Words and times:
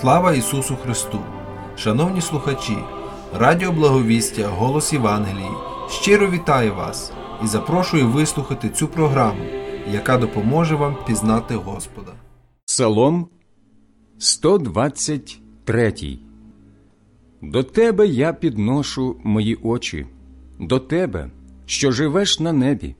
Слава 0.00 0.34
Ісусу 0.34 0.76
Христу! 0.76 1.18
Шановні 1.76 2.20
слухачі, 2.20 2.76
Радіо 3.34 3.72
Благовістя, 3.72 4.48
Голос 4.48 4.92
Євангелії 4.92 5.50
щиро 5.88 6.30
вітаю 6.30 6.74
вас 6.74 7.12
і 7.44 7.46
запрошую 7.46 8.08
вислухати 8.08 8.68
цю 8.68 8.88
програму, 8.88 9.44
яка 9.92 10.18
допоможе 10.18 10.74
вам 10.74 10.96
пізнати 11.06 11.54
Господа. 11.54 12.12
Псалом 12.66 13.28
123 14.18 16.18
До 17.42 17.62
тебе 17.62 18.06
я 18.06 18.32
підношу 18.32 19.16
мої 19.24 19.54
очі, 19.54 20.06
до 20.60 20.78
тебе, 20.78 21.30
що 21.66 21.92
живеш 21.92 22.40
на 22.40 22.52
небі. 22.52 22.94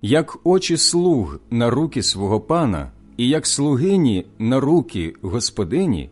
Як 0.00 0.38
очі 0.44 0.76
слуг 0.76 1.40
на 1.50 1.70
руки 1.70 2.02
свого 2.02 2.40
пана, 2.40 2.90
і 3.16 3.28
як 3.28 3.46
слугині 3.46 4.26
на 4.38 4.60
руки 4.60 5.14
господині, 5.22 6.10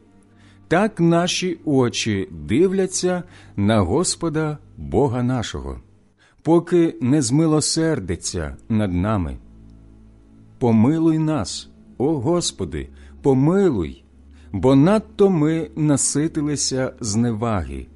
так 0.69 1.01
наші 1.01 1.59
очі 1.65 2.29
дивляться 2.31 3.23
на 3.57 3.81
Господа 3.81 4.59
Бога 4.77 5.23
нашого, 5.23 5.81
поки 6.43 6.97
не 7.01 7.23
змилосердиться 7.23 8.57
над 8.69 8.93
нами. 8.93 9.39
Помилуй 10.59 11.19
нас, 11.19 11.71
о 11.99 12.21
Господи, 12.21 12.89
помилуй, 13.23 14.05
бо 14.53 14.75
надто 14.75 15.31
ми 15.31 15.71
наситилися 15.77 16.93
зневаги, 17.01 17.87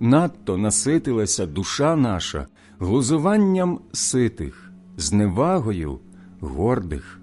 надто 0.00 0.56
наситилася 0.56 1.46
душа 1.46 1.96
наша 1.96 2.46
глузуванням 2.78 3.80
ситих, 3.92 4.72
зневагою 4.96 5.98
гордих. 6.40 7.21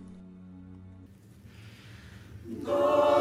Lord. 2.70 3.19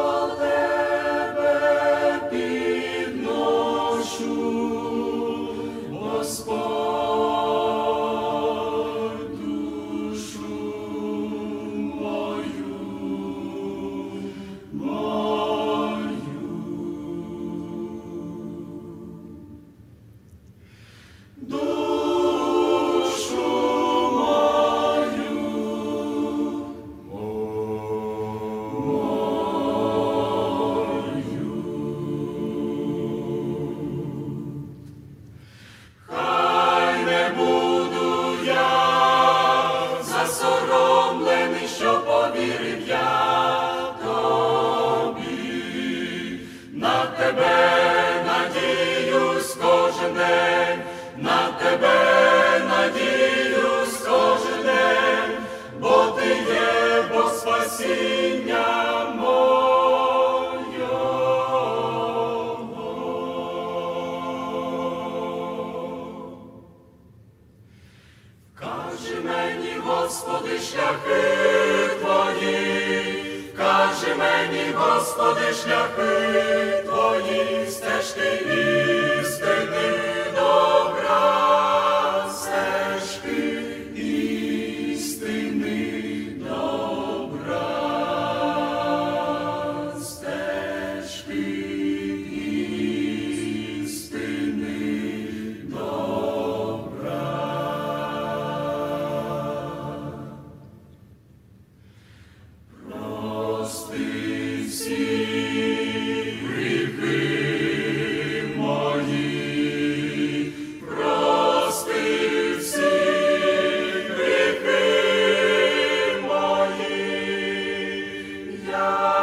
Я 118.79 119.18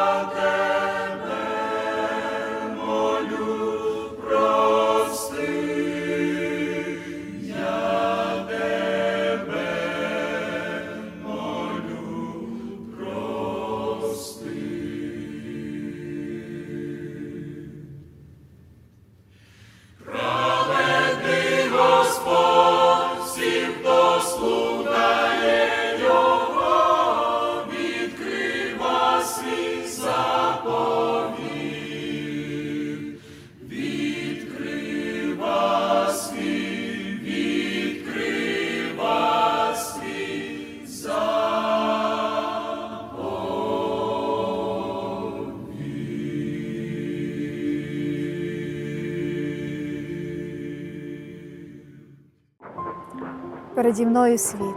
Переді 53.86 54.06
мною 54.06 54.38
світ, 54.38 54.76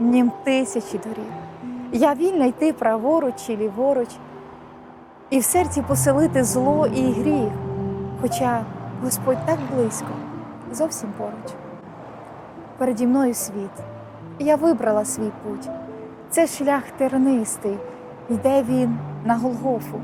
нім 0.00 0.32
тисячі 0.44 0.98
доріг. 0.98 1.32
Я 1.92 2.14
вільна 2.14 2.44
йти 2.44 2.72
праворуч 2.72 3.34
чи 3.46 3.56
ліворуч, 3.56 4.08
і 5.30 5.38
в 5.38 5.44
серці 5.44 5.82
поселити 5.82 6.44
зло 6.44 6.86
і 6.86 7.12
гріх, 7.12 7.52
хоча 8.20 8.64
Господь 9.02 9.46
так 9.46 9.58
близько, 9.74 10.08
зовсім 10.72 11.08
поруч. 11.18 11.54
Переді 12.78 13.06
мною 13.06 13.34
світ, 13.34 13.70
я 14.38 14.56
вибрала 14.56 15.04
свій 15.04 15.30
путь. 15.44 15.68
Це 16.30 16.46
шлях 16.46 16.82
тернистий, 16.96 17.78
йде 18.30 18.62
він 18.62 18.98
на 19.24 19.36
Голгофу. 19.36 20.00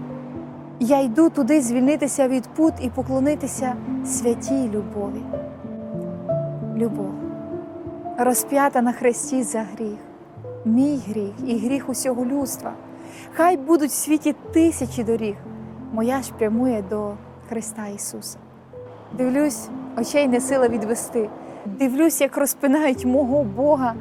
Я 0.80 1.00
йду 1.00 1.30
туди 1.30 1.60
звільнитися 1.60 2.28
від 2.28 2.48
пут 2.48 2.74
і 2.80 2.90
поклонитися 2.90 3.74
святій 4.04 4.68
любові. 4.68 5.22
Любов 6.76 7.13
розп'ята 8.18 8.82
на 8.82 8.92
хресті 8.92 9.42
за 9.42 9.60
гріх, 9.60 9.98
мій 10.64 11.02
гріх 11.08 11.32
і 11.46 11.58
гріх 11.58 11.88
усього 11.88 12.24
людства. 12.24 12.72
Хай 13.34 13.56
будуть 13.56 13.90
в 13.90 13.94
світі 13.94 14.34
тисячі 14.52 15.04
доріг, 15.04 15.34
моя 15.92 16.22
ж 16.22 16.32
прямує 16.38 16.84
до 16.90 17.12
Христа 17.48 17.86
Ісуса. 17.86 18.38
Дивлюсь, 19.12 19.68
очей 19.98 20.28
не 20.28 20.40
сила 20.40 20.68
відвести. 20.68 21.30
Дивлюсь, 21.66 22.20
як 22.20 22.36
розпинають 22.36 23.04
мого 23.04 23.44
Бога, 23.44 23.94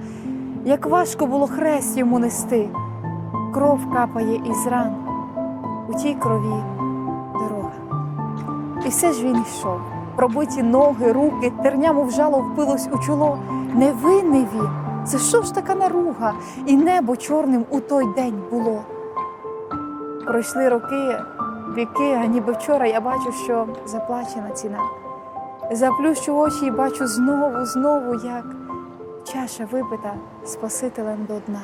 як 0.65 0.85
важко 0.85 1.25
було 1.25 1.47
хрест 1.47 1.97
йому 1.97 2.19
нести. 2.19 2.69
Кров 3.53 3.91
капає 3.93 4.35
із 4.35 4.67
ран, 4.67 4.95
у 5.89 5.93
тій 5.93 6.13
крові 6.13 6.63
дорога. 7.33 7.71
І 8.85 8.89
все 8.89 9.13
ж 9.13 9.25
він 9.25 9.41
йшов, 9.41 9.79
пробиті 10.15 10.63
ноги, 10.63 11.11
руки, 11.11 11.51
терня, 11.63 11.93
мов 11.93 12.11
жало 12.11 12.39
впилось 12.39 12.89
у 12.91 12.97
чоло. 12.97 13.39
Невинний 13.73 14.47
це 15.05 15.17
що 15.17 15.41
ж 15.41 15.55
така 15.55 15.75
наруга, 15.75 16.33
і 16.65 16.77
небо 16.77 17.15
чорним 17.15 17.65
у 17.69 17.79
той 17.79 18.05
день 18.15 18.41
було. 18.51 18.81
Пройшли 20.25 20.69
роки, 20.69 21.17
віки, 21.77 22.19
а 22.23 22.25
ніби 22.25 22.53
вчора 22.53 22.87
я 22.87 23.01
бачу, 23.01 23.31
що 23.31 23.67
заплачена 23.85 24.49
ціна. 24.49 24.79
Заплющу 25.71 26.37
очі 26.37 26.65
і 26.65 26.71
бачу 26.71 27.07
знову, 27.07 27.65
знову, 27.65 28.13
як 28.13 28.45
чаша 29.23 29.67
випита 29.71 30.13
Спасителем 30.45 31.25
до 31.27 31.33
дна. 31.47 31.61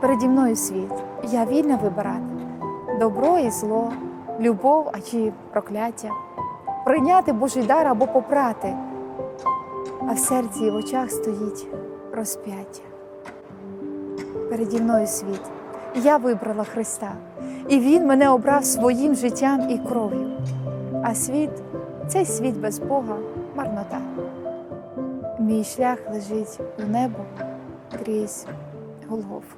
Переді 0.00 0.28
мною 0.28 0.56
світ, 0.56 0.92
я 1.24 1.44
вільна 1.44 1.76
вибирати 1.76 2.40
добро 3.00 3.38
і 3.38 3.50
зло, 3.50 3.92
любов, 4.40 4.90
а 4.92 5.00
чи 5.00 5.32
прокляття, 5.52 6.10
прийняти 6.84 7.32
Божий 7.32 7.62
дар 7.62 7.86
або 7.88 8.06
попрати, 8.06 8.76
а 10.08 10.12
в 10.12 10.18
серці 10.18 10.64
і 10.64 10.70
в 10.70 10.74
очах 10.74 11.10
стоїть 11.10 11.66
розп'яття. 12.12 12.82
Переді 14.48 14.80
мною 14.80 15.06
світ, 15.06 15.40
я 15.94 16.16
вибрала 16.16 16.64
Христа, 16.64 17.12
і 17.68 17.78
Він 17.78 18.06
мене 18.06 18.30
обрав 18.30 18.64
своїм 18.64 19.14
життям 19.14 19.70
і 19.70 19.78
кров'ю. 19.78 20.30
А 21.04 21.14
світ, 21.14 21.50
цей 22.08 22.24
світ 22.24 22.56
без 22.56 22.78
Бога, 22.78 23.16
марнота. 23.54 24.00
Мій 25.38 25.64
шлях 25.64 25.98
лежить 26.12 26.60
у 26.84 26.90
небо 26.90 27.24
крізь 28.04 28.46
Голгофу. 29.08 29.56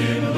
in 0.00 0.37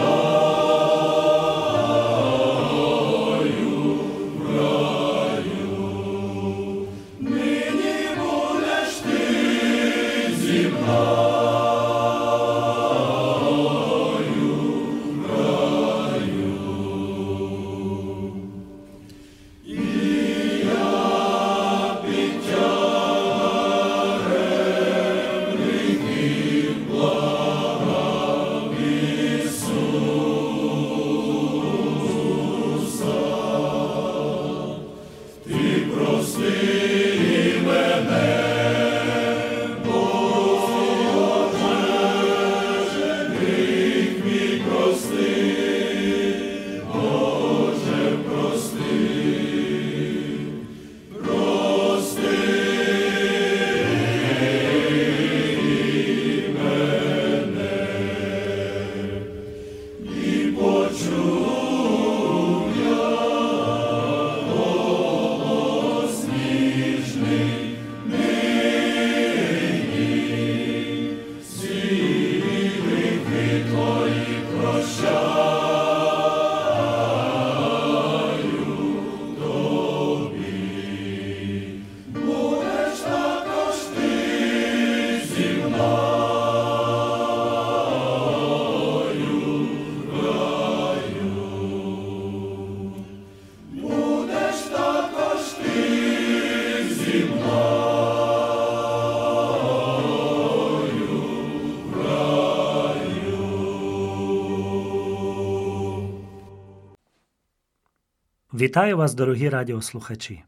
Вітаю 108.71 108.97
вас, 108.97 109.15
дорогі 109.15 109.49
радіослухачі. 109.49 110.43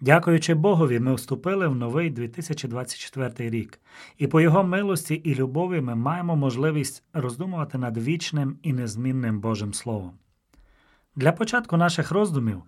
Дякуючи 0.00 0.54
Богові, 0.54 1.00
ми 1.00 1.14
вступили 1.14 1.68
в 1.68 1.74
новий 1.74 2.10
2024 2.10 3.50
рік, 3.50 3.80
і 4.18 4.26
по 4.26 4.40
його 4.40 4.64
милості 4.64 5.14
і 5.14 5.34
любові 5.34 5.80
ми 5.80 5.94
маємо 5.94 6.36
можливість 6.36 7.04
роздумувати 7.12 7.78
над 7.78 7.98
вічним 7.98 8.58
і 8.62 8.72
незмінним 8.72 9.40
Божим 9.40 9.74
Словом. 9.74 10.12
Для 11.16 11.32
початку 11.32 11.76
наших 11.76 12.10
роздумів 12.10 12.62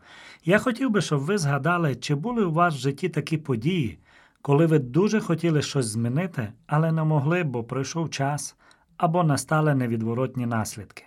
я 0.45 0.59
хотів 0.59 0.91
би, 0.91 1.01
щоб 1.01 1.21
ви 1.21 1.39
згадали, 1.39 1.95
чи 1.95 2.15
були 2.15 2.45
у 2.45 2.53
вас 2.53 2.75
в 2.75 2.79
житті 2.79 3.09
такі 3.09 3.37
події, 3.37 3.99
коли 4.43 4.67
ви 4.67 4.79
дуже 4.79 5.21
хотіли 5.21 5.63
щось 5.63 5.87
змінити, 5.87 6.53
але 6.67 6.93
не 6.93 7.05
могли, 7.05 7.43
бо 7.43 7.65
пройшов 7.65 8.11
час 8.11 8.57
або 8.97 9.25
настали 9.25 9.75
невідворотні 9.75 10.47
наслідки. 10.47 11.05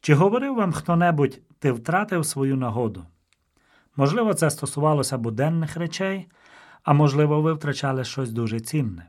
Чи 0.00 0.14
говорив 0.14 0.54
вам 0.54 0.72
хто-небудь, 0.72 1.40
ти 1.58 1.72
втратив 1.72 2.26
свою 2.26 2.56
нагоду? 2.56 3.06
Можливо, 3.96 4.34
це 4.34 4.50
стосувалося 4.50 5.18
буденних 5.18 5.76
речей, 5.76 6.28
а 6.82 6.92
можливо, 6.92 7.42
ви 7.42 7.52
втрачали 7.52 8.04
щось 8.04 8.32
дуже 8.32 8.60
цінне. 8.60 9.08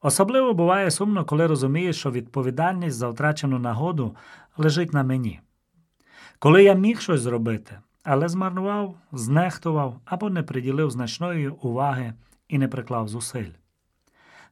Особливо 0.00 0.54
буває 0.54 0.90
сумно, 0.90 1.24
коли 1.24 1.46
розумієш, 1.46 1.96
що 1.96 2.10
відповідальність 2.10 2.96
за 2.96 3.08
втрачену 3.08 3.58
нагоду 3.58 4.16
лежить 4.56 4.92
на 4.92 5.02
мені. 5.02 5.40
Коли 6.38 6.64
я 6.64 6.74
міг 6.74 7.00
щось 7.00 7.20
зробити, 7.20 7.78
але 8.02 8.28
змарнував, 8.28 8.98
знехтував 9.12 10.00
або 10.04 10.30
не 10.30 10.42
приділив 10.42 10.90
значної 10.90 11.48
уваги 11.48 12.14
і 12.48 12.58
не 12.58 12.68
приклав 12.68 13.08
зусиль. 13.08 13.50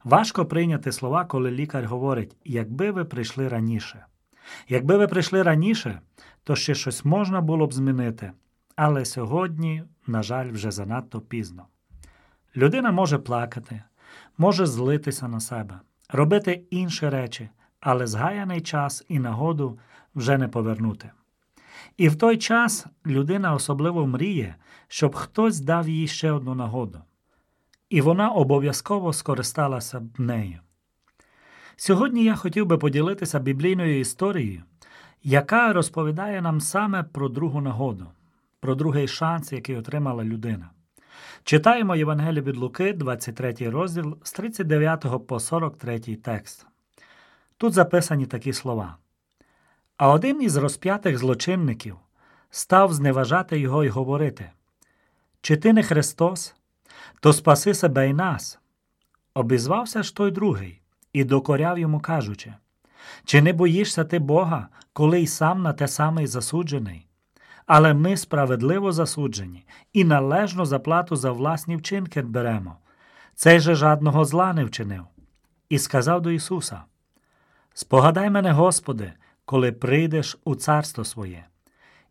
Важко 0.03 0.45
прийняти 0.45 0.91
слова, 0.91 1.25
коли 1.25 1.51
лікар 1.51 1.85
говорить, 1.85 2.37
якби 2.45 2.91
ви 2.91 3.05
прийшли 3.05 3.47
раніше. 3.47 4.05
Якби 4.69 4.97
ви 4.97 5.07
прийшли 5.07 5.43
раніше, 5.43 6.01
то 6.43 6.55
ще 6.55 6.75
щось 6.75 7.05
можна 7.05 7.41
було 7.41 7.67
б 7.67 7.73
змінити, 7.73 8.31
але 8.75 9.05
сьогодні, 9.05 9.83
на 10.07 10.23
жаль, 10.23 10.51
вже 10.51 10.71
занадто 10.71 11.21
пізно. 11.21 11.65
Людина 12.55 12.91
може 12.91 13.17
плакати, 13.17 13.83
може 14.37 14.65
злитися 14.65 15.27
на 15.27 15.39
себе, 15.39 15.79
робити 16.09 16.63
інші 16.69 17.09
речі, 17.09 17.49
але 17.79 18.07
згаяний 18.07 18.61
час 18.61 19.05
і 19.09 19.19
нагоду 19.19 19.79
вже 20.15 20.37
не 20.37 20.47
повернути. 20.47 21.11
І 21.97 22.09
в 22.09 22.15
той 22.15 22.37
час 22.37 22.85
людина 23.05 23.53
особливо 23.53 24.07
мріє, 24.07 24.55
щоб 24.87 25.15
хтось 25.15 25.59
дав 25.59 25.89
їй 25.89 26.07
ще 26.07 26.31
одну 26.31 26.55
нагоду, 26.55 27.01
і 27.89 28.01
вона 28.01 28.29
обов'язково 28.29 29.13
скористалася 29.13 29.99
б 29.99 30.19
нею. 30.19 30.59
Сьогодні 31.77 32.23
я 32.23 32.35
хотів 32.35 32.65
би 32.65 32.77
поділитися 32.77 33.39
біблійною 33.39 33.99
історією, 33.99 34.63
яка 35.23 35.73
розповідає 35.73 36.41
нам 36.41 36.61
саме 36.61 37.03
про 37.03 37.29
другу 37.29 37.61
нагоду, 37.61 38.05
про 38.59 38.75
другий 38.75 39.07
шанс, 39.07 39.51
який 39.51 39.77
отримала 39.77 40.23
людина. 40.23 40.69
Читаємо 41.43 41.95
Євангеліє 41.95 42.41
від 42.41 42.57
Луки, 42.57 42.93
23 42.93 43.53
розділ 43.59 44.17
з 44.23 44.31
39 44.31 45.05
по 45.27 45.39
43 45.39 45.99
текст. 45.99 46.65
Тут 47.57 47.73
записані 47.73 48.25
такі 48.25 48.53
слова. 48.53 48.97
А 49.97 50.09
один 50.09 50.41
із 50.41 50.55
розп'ятих 50.55 51.17
злочинників 51.17 51.95
став 52.49 52.93
зневажати 52.93 53.59
його 53.59 53.83
і 53.83 53.89
говорити: 53.89 54.51
Чи 55.41 55.57
ти 55.57 55.73
не 55.73 55.83
Христос, 55.83 56.55
то 57.19 57.33
спаси 57.33 57.73
себе 57.73 58.09
й 58.09 58.13
нас. 58.13 58.59
Обізвався 59.33 60.03
ж 60.03 60.15
той 60.15 60.31
другий 60.31 60.81
і 61.15 61.23
докоряв 61.23 61.79
йому, 61.79 61.99
кажучи: 61.99 62.53
Чи 63.25 63.41
не 63.41 63.53
боїшся 63.53 64.03
ти 64.03 64.19
Бога, 64.19 64.67
коли 64.93 65.21
й 65.21 65.27
сам 65.27 65.61
на 65.61 65.73
те 65.73 65.87
саме 65.87 66.23
й 66.23 66.27
засуджений? 66.27 67.07
Але 67.65 67.93
ми 67.93 68.17
справедливо 68.17 68.91
засуджені 68.91 69.65
і 69.93 70.03
належну 70.03 70.65
заплату 70.65 71.15
за 71.15 71.31
власні 71.31 71.75
вчинки 71.75 72.21
беремо. 72.21 72.77
Цей 73.35 73.59
же 73.59 73.75
жадного 73.75 74.25
зла 74.25 74.53
не 74.53 74.65
вчинив. 74.65 75.05
І 75.69 75.79
сказав 75.79 76.21
до 76.21 76.31
Ісуса: 76.31 76.83
Спогадай 77.73 78.29
мене, 78.29 78.51
Господи, 78.51 79.13
коли 79.45 79.71
прийдеш 79.71 80.37
у 80.43 80.55
царство 80.55 81.03
своє. 81.03 81.45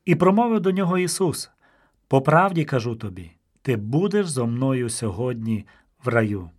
І 0.05 0.15
промовив 0.15 0.61
до 0.61 0.71
нього 0.71 0.99
Ісус: 0.99 1.51
По 2.09 2.23
правді 2.23 2.65
кажу 2.65 2.97
тобі, 2.97 3.31
ти 3.63 3.77
будеш 3.77 4.29
зо 4.29 4.47
мною 4.47 4.91
сьогодні 4.91 5.67
в 6.05 6.09
раю. 6.09 6.51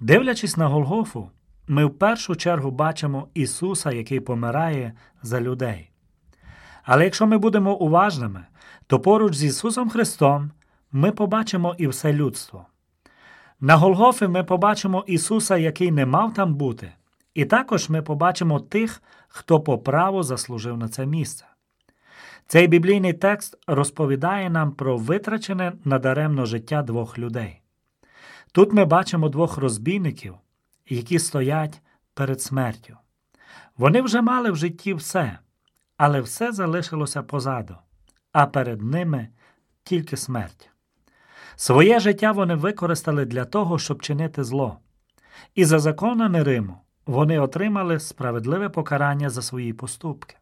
Дивлячись 0.00 0.56
на 0.56 0.68
Голгофу, 0.68 1.30
ми 1.68 1.84
в 1.84 1.98
першу 1.98 2.36
чергу 2.36 2.70
бачимо 2.70 3.28
Ісуса, 3.34 3.92
який 3.92 4.20
помирає 4.20 4.92
за 5.22 5.40
людей. 5.40 5.90
Але 6.82 7.04
якщо 7.04 7.26
ми 7.26 7.38
будемо 7.38 7.74
уважними, 7.74 8.44
то 8.86 9.00
поруч 9.00 9.34
з 9.34 9.44
Ісусом 9.44 9.90
Христом 9.90 10.50
ми 10.92 11.12
побачимо 11.12 11.74
і 11.78 11.86
все 11.86 12.12
людство. 12.12 12.66
На 13.60 13.76
Голгофі 13.76 14.26
ми 14.26 14.44
побачимо 14.44 15.04
Ісуса, 15.06 15.56
який 15.56 15.90
не 15.90 16.06
мав 16.06 16.34
там 16.34 16.54
бути, 16.54 16.92
і 17.34 17.44
також 17.44 17.88
ми 17.88 18.02
побачимо 18.02 18.60
тих, 18.60 19.02
хто 19.28 19.60
по 19.60 19.78
праву 19.78 20.22
заслужив 20.22 20.76
на 20.76 20.88
це 20.88 21.06
місце. 21.06 21.44
Цей 22.46 22.66
біблійний 22.66 23.12
текст 23.12 23.58
розповідає 23.66 24.50
нам 24.50 24.72
про 24.72 24.96
витрачене 24.96 25.72
надаремно 25.84 26.44
життя 26.44 26.82
двох 26.82 27.18
людей. 27.18 27.59
Тут 28.52 28.72
ми 28.72 28.84
бачимо 28.84 29.28
двох 29.28 29.56
розбійників, 29.56 30.34
які 30.88 31.18
стоять 31.18 31.82
перед 32.14 32.42
смертю. 32.42 32.96
Вони 33.76 34.02
вже 34.02 34.22
мали 34.22 34.50
в 34.50 34.56
житті 34.56 34.94
все, 34.94 35.38
але 35.96 36.20
все 36.20 36.52
залишилося 36.52 37.22
позаду, 37.22 37.76
а 38.32 38.46
перед 38.46 38.82
ними 38.82 39.28
тільки 39.84 40.16
смерть. 40.16 40.70
Своє 41.56 42.00
життя 42.00 42.32
вони 42.32 42.54
використали 42.54 43.24
для 43.24 43.44
того, 43.44 43.78
щоб 43.78 44.02
чинити 44.02 44.44
зло. 44.44 44.78
І 45.54 45.64
за 45.64 45.78
законами 45.78 46.42
Риму 46.42 46.78
вони 47.06 47.38
отримали 47.38 48.00
справедливе 48.00 48.68
покарання 48.68 49.30
за 49.30 49.42
свої 49.42 49.72
поступки. 49.72 50.36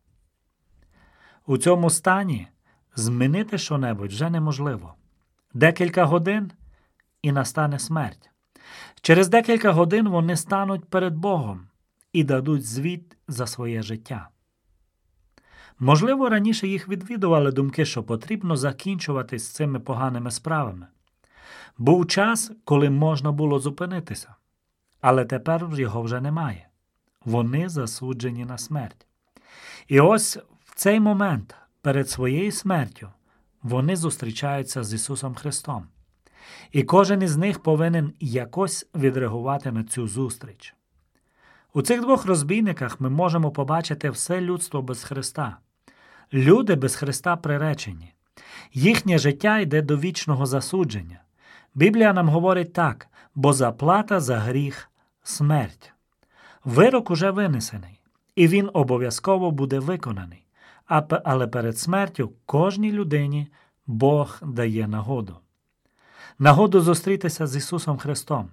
У 1.47 1.59
цьому 1.59 1.91
стані 1.91 2.49
змінити 2.97 3.59
щонебудь 3.59 4.11
вже 4.11 4.31
неможливо. 4.31 4.95
Декілька 5.55 6.05
годин 6.05 6.53
і 7.23 7.33
настане 7.33 7.79
смерть. 7.79 8.31
Через 9.01 9.29
декілька 9.29 9.73
годин 9.73 10.09
вони 10.09 10.37
стануть 10.37 10.85
перед 10.85 11.17
Богом 11.17 11.69
і 12.13 12.25
дадуть 12.25 12.67
звіт 12.67 13.17
за 13.29 13.47
своє 13.47 13.83
життя. 13.83 14.29
Можливо, 15.79 16.29
раніше 16.29 16.69
їх 16.69 16.89
відвідували 16.89 17.53
думки, 17.53 17.85
що 17.85 18.03
потрібно 18.03 18.57
закінчувати 18.57 19.39
з 19.39 19.49
цими 19.49 19.81
поганими 19.81 20.31
справами. 20.31 20.87
Був 21.79 22.07
час, 22.07 22.53
коли 22.65 22.91
можна 22.91 23.33
було 23.33 23.59
зупинитися, 23.59 24.35
але 25.01 25.25
тепер 25.25 25.69
його 25.75 26.03
вже 26.03 26.21
немає. 26.21 26.69
Вони 27.25 27.69
засуджені 27.69 28.45
на 28.45 28.59
смерть. 28.59 29.07
І 29.89 30.01
ось 30.01 30.39
в 30.65 30.75
цей 30.75 31.01
момент, 31.01 31.55
перед 31.83 32.11
своєю 32.11 32.53
смертю, 32.53 33.09
вони 33.63 33.97
зустрічаються 33.97 34.85
з 34.85 34.95
Ісусом 34.95 35.35
Христом. 35.35 35.89
І 36.73 36.83
кожен 36.83 37.23
із 37.23 37.37
них 37.37 37.63
повинен 37.63 38.13
якось 38.21 38.87
відреагувати 38.95 39.73
на 39.73 39.85
цю 39.85 40.09
зустріч. 40.09 40.75
У 41.75 41.83
цих 41.83 42.01
двох 42.01 42.27
розбійниках 42.27 43.01
ми 43.01 43.11
можемо 43.11 43.51
побачити 43.51 44.11
все 44.11 44.41
людство 44.41 44.83
без 44.83 45.05
Христа. 45.05 45.57
Люди 46.33 46.75
без 46.75 46.97
Христа 46.97 47.37
приречені. 47.37 48.15
Їхнє 48.73 49.19
життя 49.19 49.59
йде 49.59 49.83
до 49.83 49.99
вічного 49.99 50.47
засудження. 50.47 51.21
Біблія 51.75 52.13
нам 52.13 52.29
говорить 52.29 52.73
так, 52.73 53.09
бо 53.35 53.53
заплата 53.53 54.21
за 54.21 54.39
гріх 54.39 54.91
смерть. 55.23 55.93
Вирок 56.65 57.11
уже 57.11 57.31
винесений, 57.31 58.01
і 58.37 58.49
він 58.49 58.71
обов'язково 58.73 59.51
буде 59.51 59.79
виконаний. 59.79 60.45
Але 61.25 61.47
перед 61.47 61.79
смертю 61.79 62.33
кожній 62.47 62.93
людині 62.93 63.49
Бог 63.87 64.39
дає 64.43 64.89
нагоду. 64.89 65.37
Нагоду 66.41 66.81
зустрітися 66.81 67.47
з 67.47 67.57
Ісусом 67.57 67.99
Христом. 67.99 68.51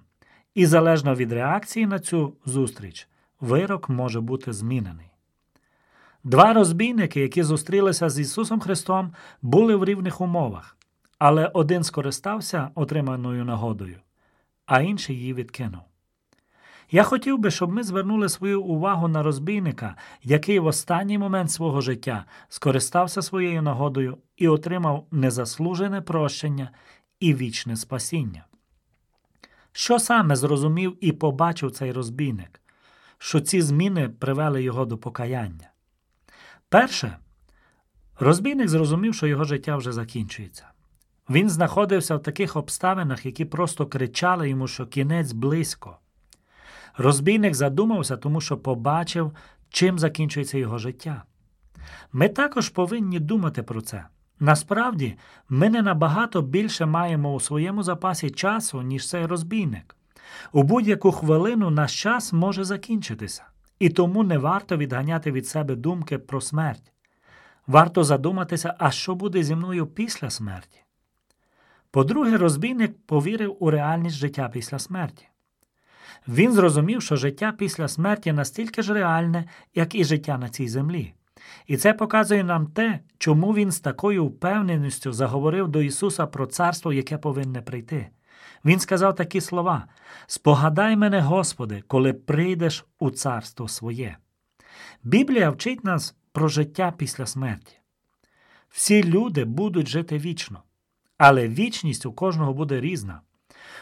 І 0.54 0.66
залежно 0.66 1.14
від 1.14 1.32
реакції 1.32 1.86
на 1.86 1.98
цю 1.98 2.32
зустріч, 2.44 3.08
вирок 3.40 3.88
може 3.88 4.20
бути 4.20 4.52
змінений. 4.52 5.10
Два 6.24 6.52
розбійники, 6.52 7.20
які 7.20 7.42
зустрілися 7.42 8.10
з 8.10 8.20
Ісусом 8.20 8.60
Христом, 8.60 9.12
були 9.42 9.76
в 9.76 9.84
рівних 9.84 10.20
умовах, 10.20 10.76
але 11.18 11.50
один 11.54 11.82
скористався 11.82 12.70
отриманою 12.74 13.44
нагодою, 13.44 14.00
а 14.66 14.80
інший 14.80 15.16
її 15.16 15.34
відкинув. 15.34 15.82
Я 16.90 17.02
хотів 17.02 17.38
би, 17.38 17.50
щоб 17.50 17.72
ми 17.72 17.82
звернули 17.82 18.28
свою 18.28 18.62
увагу 18.62 19.08
на 19.08 19.22
розбійника, 19.22 19.96
який 20.22 20.58
в 20.58 20.66
останній 20.66 21.18
момент 21.18 21.50
свого 21.50 21.80
життя 21.80 22.24
скористався 22.48 23.22
своєю 23.22 23.62
нагодою 23.62 24.18
і 24.36 24.48
отримав 24.48 25.06
незаслужене 25.10 26.00
прощення 26.00 26.70
і 27.20 27.34
вічне 27.34 27.76
спасіння. 27.76 28.44
Що 29.72 29.98
саме 29.98 30.36
зрозумів 30.36 30.96
і 31.00 31.12
побачив 31.12 31.70
цей 31.70 31.92
розбійник, 31.92 32.60
що 33.18 33.40
ці 33.40 33.62
зміни 33.62 34.08
привели 34.08 34.62
його 34.62 34.84
до 34.84 34.98
покаяння? 34.98 35.70
Перше, 36.68 37.18
розбійник 38.18 38.68
зрозумів, 38.68 39.14
що 39.14 39.26
його 39.26 39.44
життя 39.44 39.76
вже 39.76 39.92
закінчується. 39.92 40.66
Він 41.30 41.50
знаходився 41.50 42.16
в 42.16 42.22
таких 42.22 42.56
обставинах, 42.56 43.26
які 43.26 43.44
просто 43.44 43.86
кричали 43.86 44.48
йому, 44.48 44.68
що 44.68 44.86
кінець 44.86 45.32
близько. 45.32 45.98
Розбійник 46.96 47.54
задумався, 47.54 48.16
тому 48.16 48.40
що 48.40 48.58
побачив, 48.58 49.32
чим 49.68 49.98
закінчується 49.98 50.58
його 50.58 50.78
життя. 50.78 51.22
Ми 52.12 52.28
також 52.28 52.68
повинні 52.68 53.20
думати 53.20 53.62
про 53.62 53.80
це. 53.80 54.06
Насправді, 54.40 55.16
ми 55.48 55.68
не 55.68 55.82
набагато 55.82 56.42
більше 56.42 56.86
маємо 56.86 57.34
у 57.34 57.40
своєму 57.40 57.82
запасі 57.82 58.30
часу, 58.30 58.82
ніж 58.82 59.08
цей 59.08 59.26
розбійник. 59.26 59.96
У 60.52 60.62
будь-яку 60.62 61.12
хвилину 61.12 61.70
наш 61.70 62.02
час 62.02 62.32
може 62.32 62.64
закінчитися, 62.64 63.44
і 63.78 63.90
тому 63.90 64.22
не 64.22 64.38
варто 64.38 64.76
відганяти 64.76 65.32
від 65.32 65.46
себе 65.46 65.76
думки 65.76 66.18
про 66.18 66.40
смерть. 66.40 66.92
Варто 67.66 68.04
задуматися, 68.04 68.74
а 68.78 68.90
що 68.90 69.14
буде 69.14 69.42
зі 69.42 69.54
мною 69.54 69.86
після 69.86 70.30
смерті. 70.30 70.80
По-друге, 71.90 72.36
розбійник 72.36 72.96
повірив 73.06 73.56
у 73.60 73.70
реальність 73.70 74.16
життя 74.16 74.48
після 74.52 74.78
смерті. 74.78 75.28
Він 76.28 76.52
зрозумів, 76.52 77.02
що 77.02 77.16
життя 77.16 77.52
після 77.58 77.88
смерті 77.88 78.32
настільки 78.32 78.82
ж 78.82 78.94
реальне, 78.94 79.44
як 79.74 79.94
і 79.94 80.04
життя 80.04 80.38
на 80.38 80.48
цій 80.48 80.68
землі. 80.68 81.14
І 81.66 81.76
це 81.76 81.92
показує 81.92 82.44
нам 82.44 82.66
те, 82.66 83.00
чому 83.18 83.54
він 83.54 83.70
з 83.70 83.80
такою 83.80 84.26
впевненістю 84.26 85.12
заговорив 85.12 85.68
до 85.68 85.82
Ісуса 85.82 86.26
про 86.26 86.46
царство, 86.46 86.92
яке 86.92 87.18
повинне 87.18 87.62
прийти. 87.62 88.08
Він 88.64 88.80
сказав 88.80 89.14
такі 89.14 89.40
слова: 89.40 89.86
Спогадай 90.26 90.96
мене, 90.96 91.20
Господи, 91.20 91.82
коли 91.86 92.12
прийдеш 92.12 92.84
у 92.98 93.10
царство 93.10 93.68
своє. 93.68 94.16
Біблія 95.02 95.50
вчить 95.50 95.84
нас 95.84 96.14
про 96.32 96.48
життя 96.48 96.92
після 96.96 97.26
смерті. 97.26 97.76
Всі 98.68 99.04
люди 99.04 99.44
будуть 99.44 99.88
жити 99.88 100.18
вічно, 100.18 100.62
але 101.18 101.48
вічність 101.48 102.06
у 102.06 102.12
кожного 102.12 102.54
буде 102.54 102.80
різна. 102.80 103.20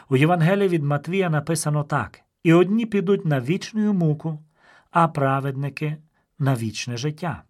У 0.09 0.17
Євангелії 0.17 0.69
від 0.69 0.83
Матвія 0.83 1.31
написано 1.31 1.85
так: 1.85 2.21
і 2.43 2.53
одні 2.53 2.87
підуть 2.87 3.25
на 3.25 3.41
вічну 3.41 3.93
муку, 3.93 4.45
а 4.91 5.09
праведники 5.09 5.97
на 6.39 6.55
вічне 6.55 6.97
життя. 6.97 7.43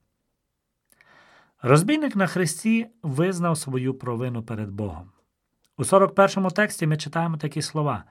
Розбійник 1.67 2.17
на 2.17 2.27
Христі 2.27 2.87
визнав 3.03 3.59
свою 3.59 3.95
провину 3.95 4.43
перед 4.43 4.71
Богом. 4.71 5.11
У 5.77 5.85
41 5.85 6.51
тексті 6.51 6.87
ми 6.87 6.97
читаємо 6.97 7.37
такі 7.37 7.63
слова: 7.63 8.05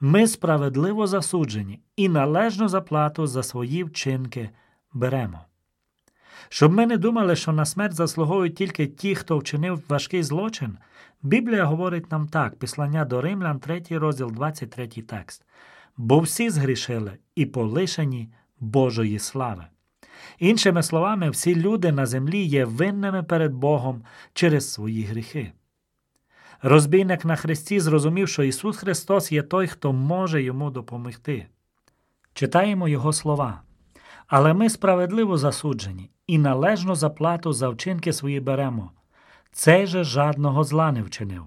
Ми 0.00 0.26
справедливо 0.26 1.06
засуджені 1.06 1.80
і 1.96 2.08
належну 2.08 2.68
заплату 2.68 3.26
за 3.26 3.42
свої 3.42 3.84
вчинки 3.84 4.50
беремо. 4.92 5.40
Щоб 6.48 6.72
ми 6.72 6.86
не 6.86 6.96
думали, 6.96 7.36
що 7.36 7.52
на 7.52 7.64
смерть 7.64 7.94
заслуговують 7.94 8.54
тільки 8.54 8.86
ті, 8.86 9.14
хто 9.14 9.38
вчинив 9.38 9.82
важкий 9.88 10.22
злочин, 10.22 10.78
Біблія 11.22 11.64
говорить 11.64 12.10
нам 12.10 12.28
так: 12.28 12.56
післання 12.56 13.04
до 13.04 13.20
Римлян, 13.20 13.60
3 13.60 13.82
розділ, 13.90 14.30
23 14.30 14.86
текст. 14.86 15.44
Бо 15.96 16.20
всі 16.20 16.50
згрішили 16.50 17.18
і 17.34 17.46
полишені 17.46 18.32
Божої 18.58 19.18
слави. 19.18 19.66
Іншими 20.38 20.82
словами, 20.82 21.30
всі 21.30 21.56
люди 21.56 21.92
на 21.92 22.06
землі 22.06 22.42
є 22.42 22.64
винними 22.64 23.22
перед 23.22 23.52
Богом 23.52 24.02
через 24.34 24.72
свої 24.72 25.02
гріхи. 25.02 25.52
Розбійник 26.62 27.24
на 27.24 27.36
Христі 27.36 27.80
зрозумів, 27.80 28.28
що 28.28 28.42
Ісус 28.42 28.76
Христос 28.76 29.32
є 29.32 29.42
той, 29.42 29.66
хто 29.66 29.92
може 29.92 30.42
йому 30.42 30.70
допомогти. 30.70 31.46
Читаємо 32.34 32.88
Його 32.88 33.12
слова. 33.12 33.62
Але 34.26 34.54
ми 34.54 34.70
справедливо 34.70 35.38
засуджені 35.38 36.10
і 36.26 36.38
належну 36.38 36.94
заплату 36.94 37.52
за 37.52 37.68
вчинки 37.68 38.12
свої 38.12 38.40
беремо. 38.40 38.90
Цей 39.52 39.86
же 39.86 40.04
жадного 40.04 40.64
зла 40.64 40.92
не 40.92 41.02
вчинив. 41.02 41.42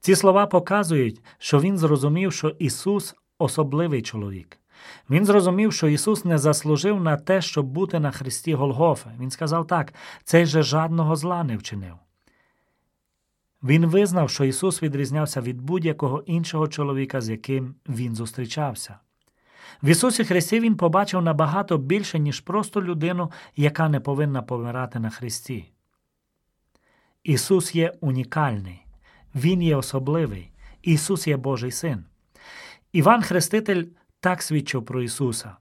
Ці 0.00 0.14
слова 0.14 0.46
показують, 0.46 1.22
що 1.38 1.60
він 1.60 1.78
зрозумів, 1.78 2.32
що 2.32 2.48
Ісус 2.48 3.14
особливий 3.38 4.02
чоловік. 4.02 4.58
Він 5.10 5.24
зрозумів, 5.24 5.72
що 5.72 5.88
Ісус 5.88 6.24
не 6.24 6.38
заслужив 6.38 7.00
на 7.00 7.16
те, 7.16 7.42
щоб 7.42 7.66
бути 7.66 8.00
на 8.00 8.10
Христі 8.10 8.54
Голгофи. 8.54 9.10
Він 9.20 9.30
сказав 9.30 9.66
так: 9.66 9.94
цей 10.24 10.46
же 10.46 10.62
жадного 10.62 11.16
зла 11.16 11.44
не 11.44 11.56
вчинив. 11.56 11.94
Він 13.62 13.86
визнав, 13.86 14.30
що 14.30 14.44
Ісус 14.44 14.82
відрізнявся 14.82 15.40
від 15.40 15.62
будь-якого 15.62 16.22
іншого 16.26 16.68
чоловіка, 16.68 17.20
з 17.20 17.28
яким 17.28 17.74
він 17.88 18.14
зустрічався. 18.14 18.98
В 19.82 19.88
Ісусі 19.88 20.24
Христі 20.24 20.60
Він 20.60 20.76
побачив 20.76 21.22
набагато 21.22 21.78
більше, 21.78 22.18
ніж 22.18 22.40
просто 22.40 22.82
людину, 22.82 23.32
яка 23.56 23.88
не 23.88 24.00
повинна 24.00 24.42
помирати 24.42 24.98
на 24.98 25.10
Христі. 25.10 25.64
Ісус 27.24 27.74
є 27.74 27.94
унікальний, 28.00 28.86
Він 29.34 29.62
є 29.62 29.76
особливий, 29.76 30.50
Ісус 30.82 31.26
є 31.26 31.36
Божий 31.36 31.70
Син. 31.70 32.04
Іван 32.92 33.22
Хреститель 33.22 33.84
так 34.20 34.42
свідчив 34.42 34.84
про 34.84 35.02
Ісуса. 35.02 35.56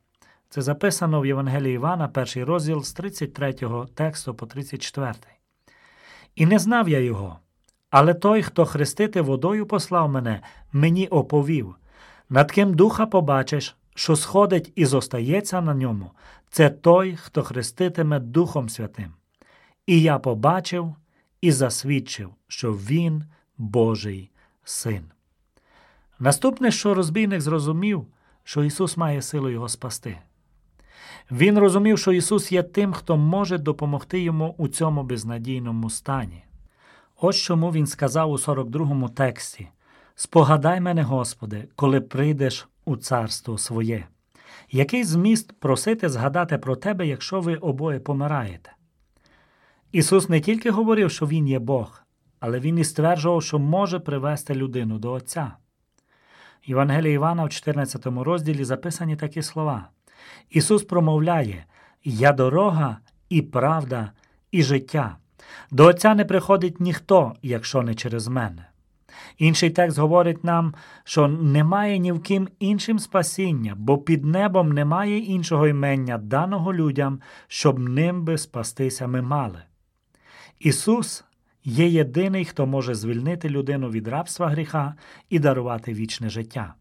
Це 0.50 0.62
записано 0.62 1.22
в 1.22 1.26
Євангелії 1.26 1.76
Івана, 1.76 2.08
перший 2.08 2.44
розділ 2.44 2.84
з 2.84 2.94
33 2.94 3.56
тексту 3.94 4.36
по 4.36 4.46
34. 4.46 5.14
І 6.36 6.46
не 6.46 6.60
знав 6.60 6.90
я 6.90 7.00
його, 7.00 7.40
але 7.90 8.14
той, 8.14 8.44
хто 8.44 8.66
хрестити 8.66 9.22
водою 9.22 9.66
послав 9.66 10.10
мене, 10.10 10.42
мені 10.72 11.08
оповів. 11.08 11.76
Над 12.30 12.52
ким 12.52 12.74
духа 12.74 13.06
побачиш, 13.06 13.76
що 13.96 14.16
сходить 14.16 14.72
і 14.76 14.86
зостається 14.86 15.62
на 15.62 15.74
ньому, 15.74 16.12
це 16.50 16.70
той, 16.70 17.16
хто 17.16 17.44
хреститиме 17.44 18.20
Духом 18.20 18.70
Святим. 18.70 19.14
І 19.86 20.02
я 20.02 20.20
побачив 20.20 20.96
і 21.42 21.52
засвідчив, 21.52 22.30
що 22.48 22.74
він 22.74 23.24
Божий 23.58 24.32
син. 24.64 25.04
Наступне, 26.20 26.72
що 26.72 26.94
розбійник 26.94 27.42
зрозумів, 27.42 28.08
що 28.48 28.64
Ісус 28.64 28.98
має 28.98 29.22
силу 29.22 29.50
його 29.50 29.70
спасти. 29.70 30.18
Він 31.32 31.60
розумів, 31.60 32.00
що 32.00 32.12
Ісус 32.12 32.52
є 32.52 32.64
тим, 32.64 32.94
хто 32.94 33.18
може 33.18 33.58
допомогти 33.58 34.22
йому 34.22 34.56
у 34.58 34.68
цьому 34.68 35.04
безнадійному 35.04 35.90
стані. 35.90 36.44
Ось 37.22 37.36
чому 37.36 37.72
Він 37.72 37.88
сказав 37.88 38.32
у 38.32 38.38
42-му 38.38 39.10
тексті: 39.10 39.68
Спогадай 40.16 40.82
мене, 40.82 41.04
Господи, 41.04 41.68
коли 41.76 42.02
прийдеш 42.02 42.68
у 42.86 42.96
царство 42.96 43.58
своє. 43.58 44.08
Який 44.72 45.04
зміст 45.04 45.60
просити 45.60 46.10
згадати 46.10 46.58
про 46.58 46.76
Тебе, 46.76 47.08
якщо 47.08 47.42
ви 47.42 47.56
обоє 47.56 48.00
помираєте? 48.00 48.72
Ісус 49.92 50.30
не 50.30 50.42
тільки 50.42 50.72
говорив, 50.72 51.12
що 51.12 51.26
Він 51.28 51.48
є 51.48 51.60
Бог, 51.60 52.02
але 52.40 52.60
Він 52.60 52.78
і 52.78 52.84
стверджував, 52.84 53.44
що 53.44 53.60
може 53.60 54.00
привести 54.00 54.56
людину 54.56 55.00
до 55.00 55.12
Отця. 55.12 55.54
Євангелія 56.68 57.14
Івана 57.14 57.44
в 57.44 57.50
14 57.50 58.06
розділі 58.06 58.64
записані 58.64 59.16
такі 59.16 59.42
слова. 59.42 59.90
Ісус 60.50 60.84
промовляє: 60.84 61.66
Я 62.04 62.32
дорога 62.32 62.98
і 63.30 63.42
правда, 63.42 64.12
і 64.52 64.64
життя. 64.64 65.18
До 65.72 65.86
Отця 65.86 66.16
не 66.16 66.26
приходить 66.26 66.80
ніхто, 66.80 67.36
якщо 67.42 67.82
не 67.82 67.96
через 67.96 68.28
мене. 68.28 68.68
Інший 69.38 69.70
текст 69.70 69.98
говорить 69.98 70.44
нам, 70.44 70.74
що 71.04 71.28
немає 71.28 71.98
ні 71.98 72.12
в 72.12 72.24
ким 72.24 72.50
іншим 72.60 73.00
спасіння, 73.00 73.74
бо 73.78 73.98
під 73.98 74.26
небом 74.26 74.72
немає 74.72 75.18
іншого 75.18 75.68
імення, 75.68 76.18
даного 76.18 76.74
людям, 76.74 77.22
щоб 77.48 77.80
ним 77.80 78.24
би 78.24 78.38
спастися 78.38 79.08
ми 79.08 79.22
мали. 79.22 79.60
Ісус 80.60 81.24
є 81.68 81.88
єдиний, 81.88 82.46
хто 82.46 82.66
може 82.66 82.96
звільнити 82.96 83.50
людину 83.50 83.90
від 83.90 84.08
рабства 84.08 84.50
гріха 84.50 84.96
і 85.30 85.40
дарувати 85.40 85.94
вічне 85.94 86.30
життя. 86.30 86.74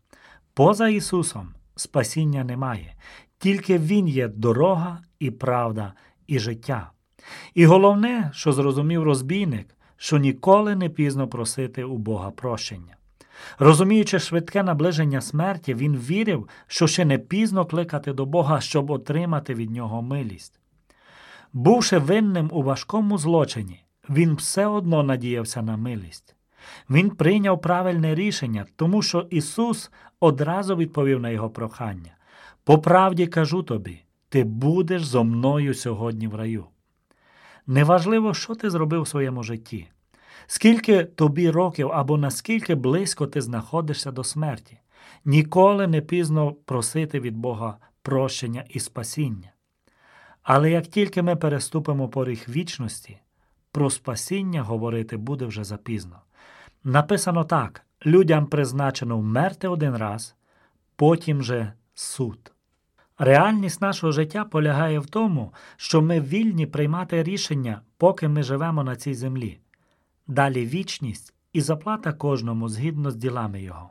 Поза 0.55 0.89
Ісусом 0.89 1.49
спасіння 1.77 2.45
немає, 2.45 2.95
тільки 3.39 3.79
Він 3.79 4.09
є 4.09 4.29
дорога 4.29 5.01
і 5.19 5.31
правда, 5.31 5.93
і 6.27 6.39
життя. 6.39 6.91
І 7.55 7.67
головне, 7.67 8.31
що 8.35 8.53
зрозумів 8.53 9.03
розбійник, 9.03 9.77
що 9.97 10.19
ніколи 10.19 10.77
не 10.77 10.89
пізно 10.89 11.29
просити 11.29 11.85
у 11.85 11.99
Бога 11.99 12.31
прощення. 12.31 12.97
Розуміючи 13.59 14.19
швидке 14.19 14.63
наближення 14.63 15.21
смерті, 15.21 15.75
він 15.75 15.97
вірив, 15.97 16.49
що 16.67 16.87
ще 16.87 17.05
не 17.05 17.19
пізно 17.19 17.67
кликати 17.67 18.13
до 18.13 18.27
Бога, 18.27 18.61
щоб 18.61 18.91
отримати 18.91 19.55
від 19.55 19.71
нього 19.71 20.03
милість. 20.03 20.61
Бувши 21.53 21.99
винним 21.99 22.51
у 22.53 22.63
важкому 22.63 23.19
злочині, 23.19 23.86
він 24.11 24.35
все 24.35 24.67
одно 24.67 25.03
надіявся 25.03 25.63
на 25.63 25.77
милість. 25.77 26.37
Він 26.91 27.11
прийняв 27.11 27.61
правильне 27.61 28.15
рішення, 28.15 28.67
тому 28.77 29.03
що 29.03 29.27
Ісус 29.31 29.91
одразу 30.21 30.77
відповів 30.77 31.21
на 31.21 31.31
його 31.31 31.51
прохання. 31.51 32.17
По 32.65 32.79
правді 32.79 33.27
кажу 33.27 33.63
тобі, 33.63 34.03
ти 34.29 34.45
будеш 34.45 35.05
зо 35.05 35.25
мною 35.25 35.75
сьогодні 35.75 36.29
в 36.29 36.35
раю. 36.35 36.65
Неважливо, 37.67 38.35
що 38.35 38.55
ти 38.55 38.71
зробив 38.71 39.03
у 39.03 39.07
своєму 39.07 39.43
житті, 39.43 39.89
скільки 40.47 41.05
тобі 41.05 41.51
років 41.51 41.93
або 41.93 42.19
наскільки 42.19 42.75
близько 42.75 43.27
ти 43.27 43.41
знаходишся 43.41 44.13
до 44.13 44.25
смерті, 44.25 44.79
ніколи 45.25 45.87
не 45.87 46.01
пізно 46.01 46.53
просити 46.53 47.21
від 47.21 47.37
Бога 47.37 47.77
прощення 48.03 48.65
і 48.69 48.81
спасіння. 48.81 49.53
Але 50.43 50.71
як 50.71 50.87
тільки 50.87 51.23
ми 51.23 51.37
переступимо 51.37 52.09
поріг 52.09 52.45
вічності, 52.49 53.19
про 53.77 53.91
спасіння 53.91 54.63
говорити 54.63 55.17
буде 55.17 55.47
вже 55.47 55.65
запізно. 55.65 56.21
Написано 56.85 57.45
так: 57.45 57.83
людям 58.07 58.47
призначено 58.47 59.19
вмерти 59.19 59.69
один 59.69 59.97
раз, 59.97 60.37
потім 60.97 61.43
же 61.43 61.73
суд. 61.95 62.53
Реальність 63.19 63.81
нашого 63.81 64.13
життя 64.13 64.45
полягає 64.45 64.99
в 64.99 65.07
тому, 65.07 65.53
що 65.77 66.03
ми 66.03 66.21
вільні 66.21 66.67
приймати 66.67 67.23
рішення, 67.23 67.81
поки 67.97 68.29
ми 68.29 68.43
живемо 68.43 68.85
на 68.85 68.97
цій 68.97 69.15
землі. 69.15 69.61
Далі 70.27 70.67
вічність 70.67 71.35
і 71.53 71.61
заплата 71.61 72.13
кожному 72.13 72.69
згідно 72.69 73.11
з 73.11 73.17
ділами 73.17 73.63
його. 73.63 73.91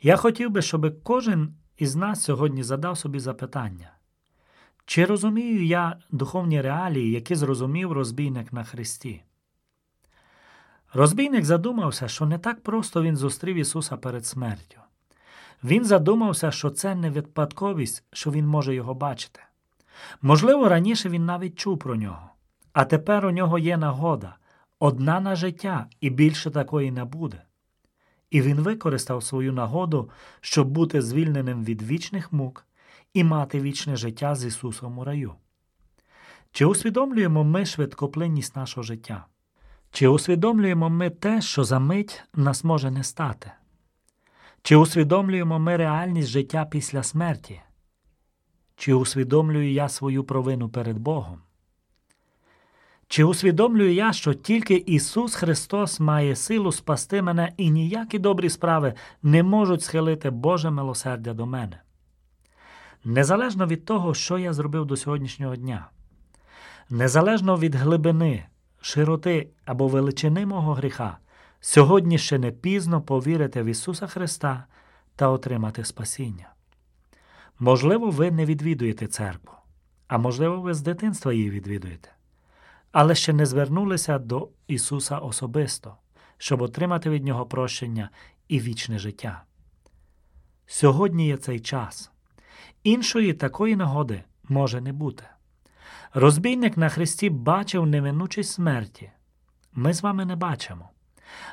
Я 0.00 0.16
хотів 0.16 0.50
би, 0.50 0.62
щоб 0.62 1.02
кожен 1.02 1.54
із 1.78 1.96
нас 1.96 2.24
сьогодні 2.24 2.62
задав 2.62 2.98
собі 2.98 3.18
запитання. 3.18 3.90
Чи 4.86 5.04
розумію 5.04 5.64
я 5.64 5.96
духовні 6.10 6.60
реалії, 6.60 7.10
які 7.10 7.34
зрозумів 7.34 7.92
розбійник 7.92 8.52
на 8.52 8.64
Христі? 8.64 9.22
Розбійник 10.92 11.44
задумався, 11.44 12.08
що 12.08 12.26
не 12.26 12.38
так 12.38 12.62
просто 12.62 13.02
він 13.02 13.16
зустрів 13.16 13.56
Ісуса 13.56 13.96
перед 13.96 14.26
смертю. 14.26 14.78
Він 15.64 15.84
задумався, 15.84 16.50
що 16.50 16.70
це 16.70 16.94
не 16.94 17.10
випадковість, 17.10 18.04
що 18.12 18.30
він 18.30 18.46
може 18.46 18.74
його 18.74 18.94
бачити. 18.94 19.40
Можливо, 20.22 20.68
раніше 20.68 21.08
він 21.08 21.26
навіть 21.26 21.58
чув 21.58 21.78
про 21.78 21.96
нього, 21.96 22.30
а 22.72 22.84
тепер 22.84 23.26
у 23.26 23.30
нього 23.30 23.58
є 23.58 23.76
нагода 23.76 24.36
одна 24.78 25.20
на 25.20 25.36
життя 25.36 25.86
і 26.00 26.10
більше 26.10 26.50
такої 26.50 26.90
не 26.90 27.04
буде. 27.04 27.42
І 28.30 28.42
він 28.42 28.60
використав 28.60 29.22
свою 29.22 29.52
нагоду, 29.52 30.10
щоб 30.40 30.68
бути 30.68 31.02
звільненим 31.02 31.64
від 31.64 31.82
вічних 31.82 32.32
мук 32.32 32.66
і 33.14 33.24
мати 33.24 33.60
вічне 33.60 33.96
життя 33.96 34.34
з 34.34 34.44
Ісусом 34.44 34.98
у 34.98 35.04
раю. 35.04 35.34
Чи 36.52 36.64
усвідомлюємо 36.64 37.44
ми 37.44 37.66
швидкоплинність 37.66 38.56
нашого 38.56 38.82
життя? 38.82 39.26
Чи 39.90 40.08
усвідомлюємо 40.08 40.90
ми 40.90 41.10
те, 41.10 41.40
що 41.40 41.64
за 41.64 41.78
мить 41.78 42.22
нас 42.34 42.64
може 42.64 42.90
не 42.90 43.04
стати? 43.04 43.52
Чи 44.62 44.76
усвідомлюємо 44.76 45.58
ми 45.58 45.76
реальність 45.76 46.28
життя 46.28 46.64
після 46.64 47.02
смерті? 47.02 47.60
Чи 48.76 48.94
усвідомлюю 48.94 49.72
я 49.72 49.88
свою 49.88 50.24
провину 50.24 50.68
перед 50.68 50.98
Богом? 50.98 51.42
Чи 53.08 53.24
усвідомлюю 53.24 53.92
я, 53.92 54.12
що 54.12 54.34
тільки 54.34 54.74
Ісус 54.74 55.34
Христос 55.34 56.00
має 56.00 56.36
силу 56.36 56.72
спасти 56.72 57.22
мене 57.22 57.52
і 57.56 57.70
ніякі 57.70 58.18
добрі 58.18 58.50
справи 58.50 58.94
не 59.22 59.42
можуть 59.42 59.82
схилити 59.82 60.30
Боже 60.30 60.70
милосердя 60.70 61.34
до 61.34 61.46
мене? 61.46 61.81
Незалежно 63.04 63.66
від 63.66 63.84
того, 63.84 64.14
що 64.14 64.38
я 64.38 64.52
зробив 64.52 64.84
до 64.86 64.96
сьогоднішнього 64.96 65.56
дня. 65.56 65.90
Незалежно 66.90 67.56
від 67.56 67.74
глибини, 67.74 68.46
широти 68.80 69.48
або 69.64 69.88
величини 69.88 70.46
мого 70.46 70.74
гріха, 70.74 71.18
сьогодні 71.60 72.18
ще 72.18 72.38
не 72.38 72.50
пізно 72.50 73.02
повірити 73.02 73.62
в 73.62 73.66
Ісуса 73.66 74.06
Христа 74.06 74.64
та 75.16 75.28
отримати 75.28 75.84
спасіння. 75.84 76.52
Можливо, 77.58 78.10
ви 78.10 78.30
не 78.30 78.44
відвідуєте 78.44 79.06
церкву, 79.06 79.54
а 80.08 80.18
можливо, 80.18 80.60
ви 80.60 80.74
з 80.74 80.80
дитинства 80.80 81.32
її 81.32 81.50
відвідуєте, 81.50 82.08
але 82.92 83.14
ще 83.14 83.32
не 83.32 83.46
звернулися 83.46 84.18
до 84.18 84.48
Ісуса 84.66 85.18
особисто, 85.18 85.96
щоб 86.38 86.62
отримати 86.62 87.10
від 87.10 87.24
Нього 87.24 87.46
прощення 87.46 88.10
і 88.48 88.60
вічне 88.60 88.98
життя. 88.98 89.42
Сьогодні 90.66 91.26
є 91.26 91.36
цей 91.36 91.60
час. 91.60 92.12
Іншої 92.84 93.32
такої 93.32 93.76
нагоди 93.76 94.24
може 94.48 94.80
не 94.80 94.92
бути. 94.92 95.24
Розбійник 96.14 96.76
на 96.76 96.88
Христі 96.88 97.30
бачив 97.30 97.86
неминучість 97.86 98.52
смерті. 98.52 99.10
Ми 99.72 99.92
з 99.92 100.02
вами 100.02 100.24
не 100.24 100.36
бачимо. 100.36 100.90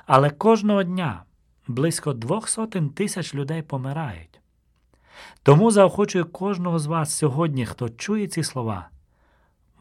Але 0.05 0.29
кожного 0.29 0.83
дня 0.83 1.23
близько 1.67 2.13
двох 2.13 2.49
сотень 2.49 2.89
тисяч 2.89 3.35
людей 3.35 3.61
помирають. 3.61 4.41
Тому 5.43 5.71
заохочую 5.71 6.25
кожного 6.25 6.79
з 6.79 6.85
вас 6.85 7.13
сьогодні, 7.13 7.65
хто 7.65 7.89
чує 7.89 8.27
ці 8.27 8.43
слова, 8.43 8.89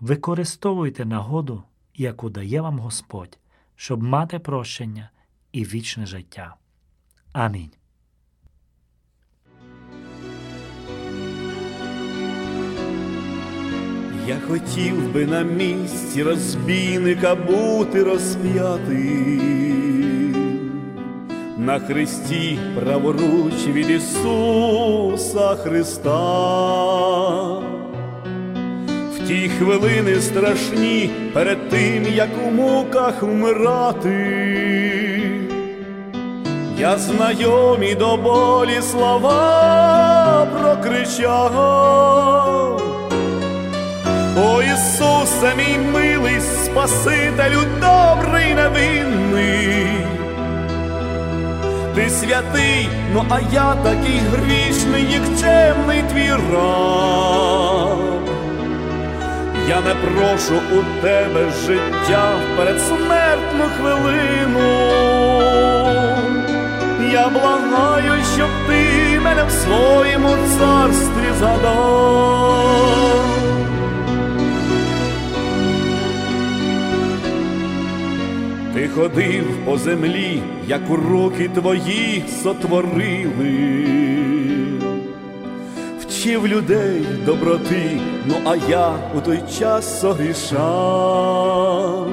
використовуйте 0.01 1.05
нагоду, 1.05 1.63
яку 1.95 2.31
дає 2.31 2.61
вам 2.61 2.79
Господь, 2.79 3.39
щоб 3.77 4.03
мати 4.03 4.39
прощення 4.39 5.11
і 5.53 5.65
вічне 5.65 6.07
життя. 6.07 6.55
Амінь. 7.33 7.71
Я 14.29 14.37
хотів 14.49 15.13
би 15.13 15.27
на 15.27 15.43
місці 15.43 16.23
розбійника 16.23 17.35
бути 17.35 18.03
розп'ятим 18.03 19.39
на 21.57 21.79
хресті 21.79 22.59
праворуч 22.75 23.67
від 23.67 23.91
Ісуса 23.91 25.57
Христа. 25.57 26.19
В 29.15 29.29
ті 29.29 29.49
хвилини 29.49 30.21
страшні 30.21 31.11
перед 31.33 31.69
тим, 31.69 32.07
як 32.15 32.31
у 32.49 32.51
муках 32.51 33.23
вмирати. 33.23 34.13
Я 36.79 36.99
знайомі 36.99 37.95
до 37.95 38.17
болі 38.17 38.83
слова 38.83 40.47
прокричав. 40.59 41.59
О 44.41 44.63
Ісусе, 44.63 45.55
мій 45.57 45.79
милий 45.93 46.41
Спасителю, 46.41 47.61
добрий 47.81 48.55
невинний, 48.55 50.07
ти 51.95 52.11
святий, 52.11 52.89
ну 53.15 53.25
а 53.31 53.41
я 53.53 53.75
такий 53.75 54.21
грішний, 54.33 55.03
нікчемний 55.03 56.03
твій 56.13 56.31
раб. 56.53 57.99
Я 59.69 59.81
не 59.81 59.95
прошу 59.95 60.55
у 60.55 61.03
тебе 61.03 61.51
життя 61.67 62.33
в 62.37 62.57
передсмертну 62.57 63.65
хвилину. 63.79 64.69
Я 67.13 67.29
благаю, 67.29 68.13
щоб 68.37 68.49
ти 68.67 69.21
мене 69.21 69.45
в 69.45 69.51
своєму 69.51 70.29
царстві 70.29 71.29
згадав. 71.39 72.89
Ти 78.79 78.89
ходив 78.89 79.45
по 79.65 79.79
землі, 79.79 80.43
як 80.67 80.91
у 80.91 80.97
руки 80.97 81.51
твої 81.55 82.25
сотворили, 82.43 83.55
вчив 86.01 86.47
людей 86.47 87.07
доброти, 87.27 88.01
ну 88.27 88.35
а 88.45 88.57
я 88.71 88.93
у 89.17 89.21
той 89.21 89.41
час 89.59 90.01
согрішав. 90.01 92.09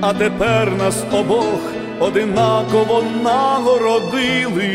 А 0.00 0.14
тепер 0.14 0.72
нас 0.78 1.04
обох 1.12 1.60
одинаково 2.00 3.04
нагородили. 3.24 4.70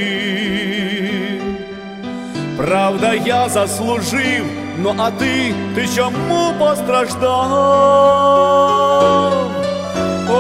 Правда, 2.58 3.14
я 3.14 3.50
заслужив, 3.50 4.46
ну 4.84 4.96
а 4.98 5.12
ти, 5.12 5.54
ти 5.76 5.88
чому 5.96 6.54
постраждав? 6.60 9.21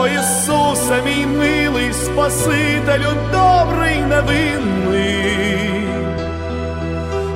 Ісусе, 0.08 1.02
мій 1.06 1.26
милий 1.26 1.94
Спасителю, 1.94 3.14
добрий 3.32 4.02
невинний, 4.10 5.88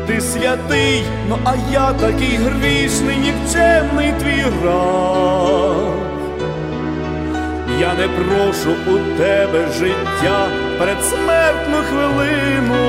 ти 0.07 0.21
святий, 0.21 1.03
ну 1.29 1.37
а 1.43 1.53
я 1.71 1.93
такий 1.93 2.37
грішний, 2.37 3.17
нікчемний 3.17 4.13
твій 4.19 4.45
раб. 4.65 5.95
Я 7.79 7.93
не 7.93 8.07
прошу 8.07 8.71
у 8.87 9.17
тебе 9.17 9.67
життя 9.79 10.47
передсмертну 10.79 11.77
хвилину. 11.89 12.85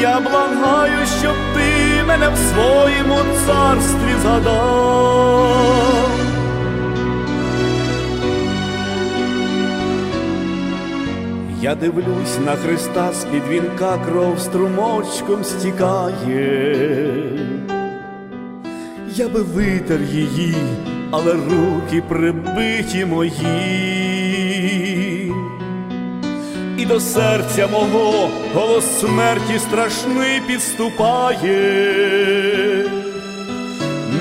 Я 0.00 0.20
благаю, 0.20 1.06
щоб 1.20 1.34
ти 1.54 2.04
мене 2.06 2.28
в 2.28 2.36
своєму 2.36 3.18
царстві 3.46 4.14
згадав. 4.22 6.09
Я 11.62 11.74
дивлюсь 11.74 12.38
на 12.44 12.56
Христа 12.56 13.12
з-під 13.12 13.48
вінка 13.48 13.98
кров 13.98 14.40
струмочком 14.40 15.44
стікає. 15.44 17.14
Я 19.14 19.28
би 19.28 19.42
витер 19.42 20.02
її, 20.02 20.54
але 21.10 21.32
руки 21.32 22.02
прибиті 22.08 23.04
мої. 23.04 24.22
І 26.78 26.86
до 26.86 27.00
серця 27.00 27.66
мого 27.66 28.30
голос 28.54 29.00
смерті 29.00 29.58
страшний 29.58 30.40
підступає. 30.46 31.60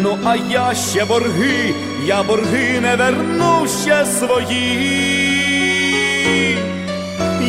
Ну, 0.01 0.17
а 0.23 0.35
я 0.35 0.73
ще 0.73 1.05
борги, 1.05 1.73
я 2.05 2.23
борги 2.23 2.79
не 2.81 2.95
верну 2.95 3.67
ще 3.83 4.05
свої. 4.05 5.28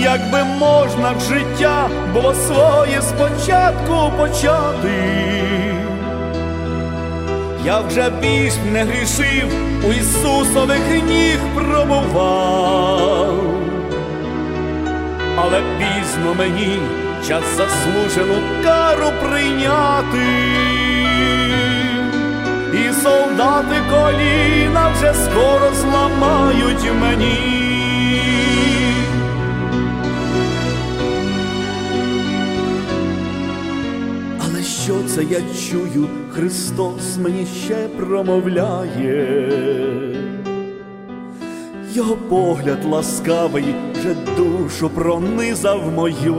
Якби 0.02 0.44
можна 0.44 1.12
в 1.12 1.20
життя 1.20 1.88
було 2.14 2.34
своє 2.34 3.02
спочатку 3.02 4.12
почати, 4.18 4.94
я 7.64 7.80
вже 7.80 8.10
більш 8.10 8.52
не 8.72 8.84
грішив, 8.84 9.48
у 9.88 9.92
Ісусових 9.92 11.04
ніг 11.06 11.38
пробував, 11.54 13.34
але 15.36 15.62
пізно 15.78 16.34
мені 16.38 16.78
час 17.28 17.44
заслужену 17.56 18.34
кару 18.64 19.12
прийняти, 19.22 20.26
і 22.72 23.02
солдати 23.02 23.76
коліна 23.90 24.88
вже 24.88 25.14
скоро 25.14 25.74
зламають 25.74 26.92
мені. 27.00 27.59
Що 34.90 35.02
це 35.02 35.22
я 35.24 35.40
чую, 35.70 36.08
Христос 36.30 37.16
мені 37.22 37.46
ще 37.64 37.74
промовляє, 37.74 39.52
його 41.92 42.16
погляд 42.16 42.84
ласкавий 42.84 43.74
вже 43.92 44.14
душу 44.36 44.90
пронизав 44.90 45.92
мою, 45.92 46.36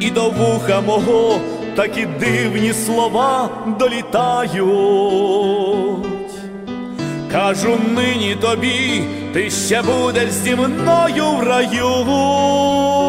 і 0.00 0.10
до 0.10 0.30
вуха 0.30 0.80
мого 0.80 1.40
такі 1.76 2.06
дивні 2.20 2.72
слова 2.72 3.50
долітають. 3.78 4.62
Кажу 7.32 7.78
нині 7.94 8.36
тобі, 8.40 9.04
ти 9.32 9.50
ще 9.50 9.82
будеш 9.82 10.30
зі 10.30 10.54
мною 10.54 11.24
в 11.24 11.42
раю. 11.42 13.01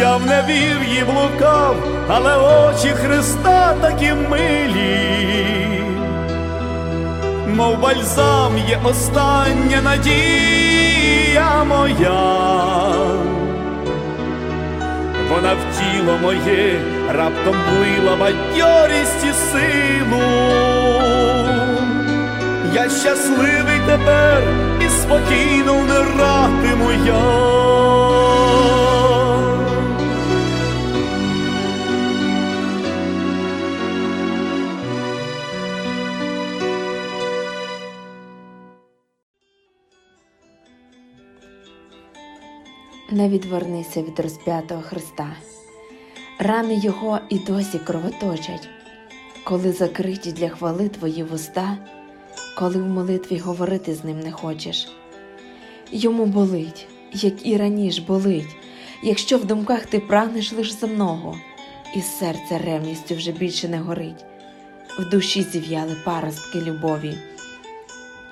Я 0.00 0.16
в 0.16 0.26
невір'ї 0.26 1.04
блукав, 1.04 1.76
але 2.08 2.36
очі 2.36 2.88
Христа 2.88 3.74
такі 3.80 4.12
милі, 4.30 5.80
мов 7.56 7.78
бальзам 7.80 8.58
є 8.68 8.78
остання 8.84 9.82
надія 9.82 11.64
моя, 11.64 12.48
вона 15.30 15.52
в 15.54 15.78
тіло 15.78 16.18
моє 16.22 16.80
раптом 17.08 17.56
влила 17.70 18.16
бадьорість 18.16 19.24
і 19.24 19.32
силу. 19.32 20.22
Я 22.74 22.90
щасливий 22.90 23.80
тепер 23.86 24.42
і 24.86 24.88
спокійно 24.88 25.74
вмиратиму 25.74 26.90
я. 27.06 27.68
Не 43.18 43.28
відвернися 43.28 44.02
від 44.02 44.20
розп'ятого 44.20 44.82
Христа. 44.82 45.36
Рани 46.38 46.74
Його 46.74 47.18
і 47.28 47.38
досі 47.38 47.78
кровоточать, 47.78 48.68
коли 49.44 49.72
закриті 49.72 50.32
для 50.32 50.48
хвали 50.48 50.88
твої 50.88 51.22
вуста, 51.22 51.78
коли 52.58 52.82
в 52.82 52.86
молитві 52.86 53.38
говорити 53.38 53.94
з 53.94 54.04
ним 54.04 54.20
не 54.20 54.32
хочеш. 54.32 54.88
Йому 55.92 56.26
болить, 56.26 56.86
як 57.12 57.46
і 57.46 57.56
раніше 57.56 58.02
болить, 58.02 58.56
якщо 59.02 59.38
в 59.38 59.44
думках 59.44 59.86
ти 59.86 60.00
прагнеш 60.00 60.52
лиш 60.52 60.72
земного, 60.72 61.36
і 61.96 62.00
серце 62.00 62.58
ревністю 62.58 63.14
вже 63.14 63.32
більше 63.32 63.68
не 63.68 63.78
горить, 63.78 64.24
в 64.98 65.10
душі 65.10 65.42
зів'яли 65.42 65.96
паростки 66.04 66.60
любові. 66.60 67.14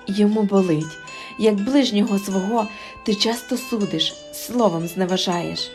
Йому 0.07 0.43
болить, 0.43 0.99
як 1.39 1.55
ближнього 1.55 2.19
свого 2.19 2.69
ти 3.05 3.15
часто 3.15 3.57
судиш, 3.57 4.15
словом 4.33 4.87
зневажаєш, 4.87 5.71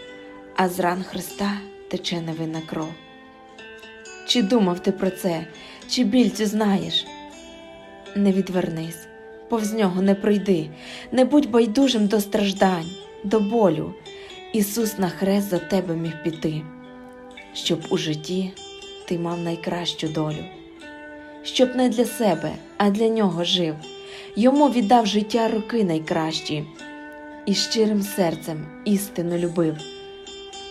а 0.56 0.70
з 0.70 0.80
ран 0.80 1.04
Христа 1.04 1.52
тече 1.90 2.22
невинна 2.22 2.62
кров. 2.70 2.94
Чи 4.28 4.42
думав 4.42 4.80
ти 4.80 4.92
про 4.92 5.10
це, 5.10 5.48
чи 5.90 6.04
біль 6.04 6.30
цю 6.30 6.46
знаєш? 6.46 7.06
Не 8.16 8.32
відвернись, 8.32 9.08
повз 9.50 9.74
нього 9.74 10.02
не 10.02 10.16
пройди, 10.16 10.70
не 11.12 11.26
будь 11.26 11.50
байдужим 11.50 12.08
до 12.08 12.22
страждань, 12.22 12.90
до 13.24 13.40
болю. 13.40 13.94
Ісус 14.54 14.98
на 14.98 15.10
хрест 15.10 15.50
за 15.50 15.60
тебе 15.60 15.96
міг 15.96 16.24
піти, 16.24 16.62
щоб 17.54 17.80
у 17.90 17.98
житті 17.98 18.52
ти 19.08 19.20
мав 19.20 19.40
найкращу 19.40 20.08
долю, 20.08 20.44
щоб 21.44 21.76
не 21.76 21.90
для 21.90 22.06
себе, 22.06 22.52
а 22.78 22.90
для 22.90 23.08
нього 23.08 23.44
жив. 23.44 23.76
Йому 24.36 24.70
віддав 24.70 25.06
життя 25.06 25.48
роки 25.48 25.84
найкращі, 25.84 26.66
і 27.46 27.54
щирим 27.54 28.02
серцем 28.02 28.66
істину 28.86 29.38
любив, 29.38 29.78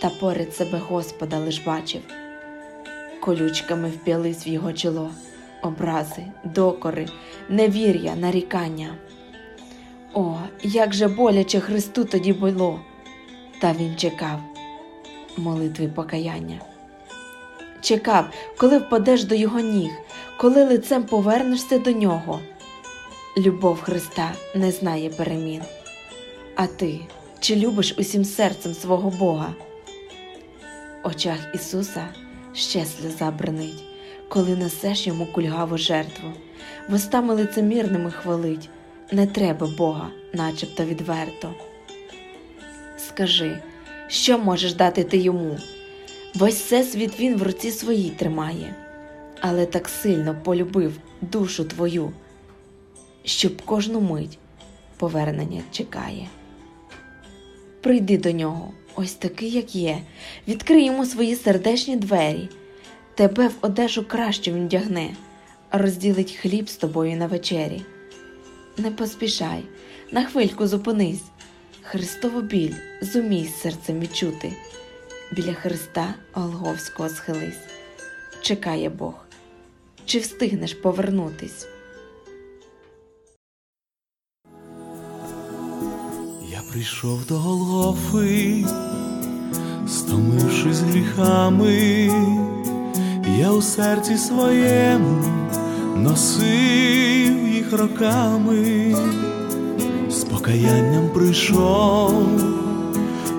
та 0.01 0.09
поряд 0.09 0.55
себе 0.55 0.77
Господа 0.77 1.39
лиш 1.39 1.59
бачив. 1.59 2.01
Колючками 3.19 3.89
вп'ялись 3.89 4.47
в 4.47 4.49
його 4.49 4.73
чоло, 4.73 5.09
образи, 5.61 6.23
докори, 6.43 7.07
невір'я, 7.49 8.15
нарікання. 8.15 8.95
О, 10.13 10.35
як 10.63 10.93
же 10.93 11.07
боляче 11.07 11.59
Христу 11.59 12.05
тоді 12.05 12.33
було, 12.33 12.79
та 13.61 13.73
він 13.73 13.95
чекав 13.95 14.39
молитви 15.37 15.87
покаяння. 15.87 16.59
Чекав, 17.81 18.25
коли 18.57 18.77
впадеш 18.77 19.23
до 19.23 19.35
його 19.35 19.59
ніг, 19.59 19.91
коли 20.37 20.65
лицем 20.65 21.03
повернешся 21.03 21.79
до 21.79 21.91
нього. 21.91 22.39
Любов 23.37 23.81
Христа 23.81 24.33
не 24.55 24.71
знає 24.71 25.09
перемін. 25.09 25.61
А 26.55 26.67
ти 26.67 26.99
чи 27.39 27.55
любиш 27.55 27.95
усім 27.97 28.25
серцем 28.25 28.73
свого 28.73 29.09
Бога? 29.09 29.53
В 31.03 31.07
очах 31.07 31.37
Ісуса 31.53 32.07
ще 32.53 32.85
сльоза 32.85 33.31
бренить, 33.31 33.83
коли 34.29 34.55
несеш 34.55 35.07
йому 35.07 35.25
кульгаву 35.25 35.77
жертву, 35.77 36.33
вустами 36.89 37.33
лицемірними 37.33 38.11
хвалить, 38.11 38.69
не 39.11 39.27
треба 39.27 39.67
Бога, 39.77 40.09
начебто 40.33 40.85
відверто. 40.85 41.53
Скажи, 42.97 43.59
що 44.07 44.37
можеш 44.37 44.73
дати 44.73 45.03
ти 45.03 45.17
йому? 45.17 45.57
Весь 46.35 46.61
всесвіт 46.61 47.19
він 47.19 47.37
в 47.37 47.43
руці 47.43 47.71
своїй 47.71 48.09
тримає, 48.09 48.75
але 49.41 49.65
так 49.65 49.89
сильно 49.89 50.35
полюбив 50.43 50.93
душу 51.21 51.65
твою 51.65 52.11
щоб 53.23 53.61
кожну 53.61 54.01
мить 54.01 54.37
повернення 54.97 55.61
чекає. 55.71 56.27
Прийди 57.81 58.17
до 58.17 58.31
нього, 58.31 58.71
ось 58.95 59.13
такий, 59.13 59.51
як 59.51 59.75
є, 59.75 59.97
відкрий 60.47 60.85
йому 60.85 61.05
свої 61.05 61.35
сердечні 61.35 61.95
двері, 61.95 62.49
тебе 63.15 63.47
в 63.47 63.53
одежу 63.61 64.07
кращу 64.07 64.51
він 64.51 64.65
вдягне, 64.65 65.09
розділить 65.71 66.31
хліб 66.31 66.69
з 66.69 66.75
тобою 66.75 67.17
на 67.17 67.27
вечері. 67.27 67.81
Не 68.77 68.91
поспішай, 68.91 69.63
на 70.11 70.25
хвильку 70.25 70.67
зупинись, 70.67 71.23
Христову 71.81 72.41
біль 72.41 72.73
зумій 73.01 73.45
серцем 73.45 73.99
відчути. 73.99 74.53
Біля 75.31 75.53
Христа 75.53 76.13
Голговського 76.33 77.09
схились, 77.09 77.59
чекає 78.41 78.89
Бог, 78.89 79.13
чи 80.05 80.19
встигнеш 80.19 80.73
повернутись? 80.73 81.67
Прийшов 86.71 87.25
до 87.29 87.35
Голгофи, 87.37 88.65
стомившись 89.87 90.79
гріхами, 90.79 92.11
я 93.39 93.51
у 93.51 93.61
серці 93.61 94.17
своєму 94.17 95.23
носив 95.95 97.47
їх 97.47 97.73
роками, 97.73 98.95
з 100.09 100.23
покаянням 100.23 101.09
прийшов, 101.13 102.13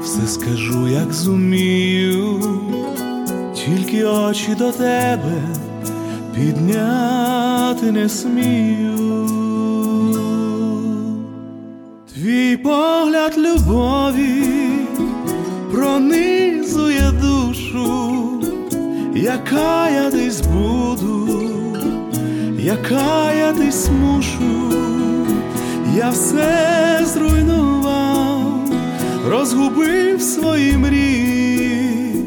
все 0.02 0.26
скажу, 0.26 0.88
як 0.88 1.12
зумію, 1.12 2.40
тільки 3.54 4.04
очі 4.04 4.54
до 4.58 4.72
тебе 4.72 5.42
підняти 6.34 7.92
не 7.92 8.08
смію. 8.08 9.41
Твій 12.22 12.56
погляд 12.56 13.38
любові 13.38 14.44
пронизує 15.72 17.12
душу, 17.22 18.22
яка 19.14 19.90
я 19.90 20.11
десь 20.11 20.40
буду, 20.40 21.28
яка 22.58 23.32
я 23.32 23.52
десь 23.52 23.88
мушу, 23.90 24.72
я 25.96 26.11
все 26.11 27.00
зруйнував, 27.04 28.70
розгубив 29.28 30.22
свої 30.22 30.76
мрії, 30.76 32.26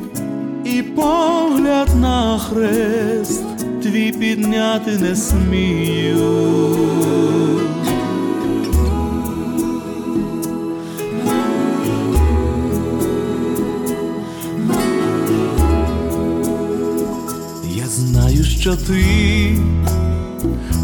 і 0.65 0.81
погляд 0.81 1.89
на 2.01 2.39
хрест 2.39 3.43
твій 3.81 4.11
підняти 4.11 4.91
не 4.91 5.15
смію. 5.15 6.55
Що 18.65 18.75
ти 18.75 19.05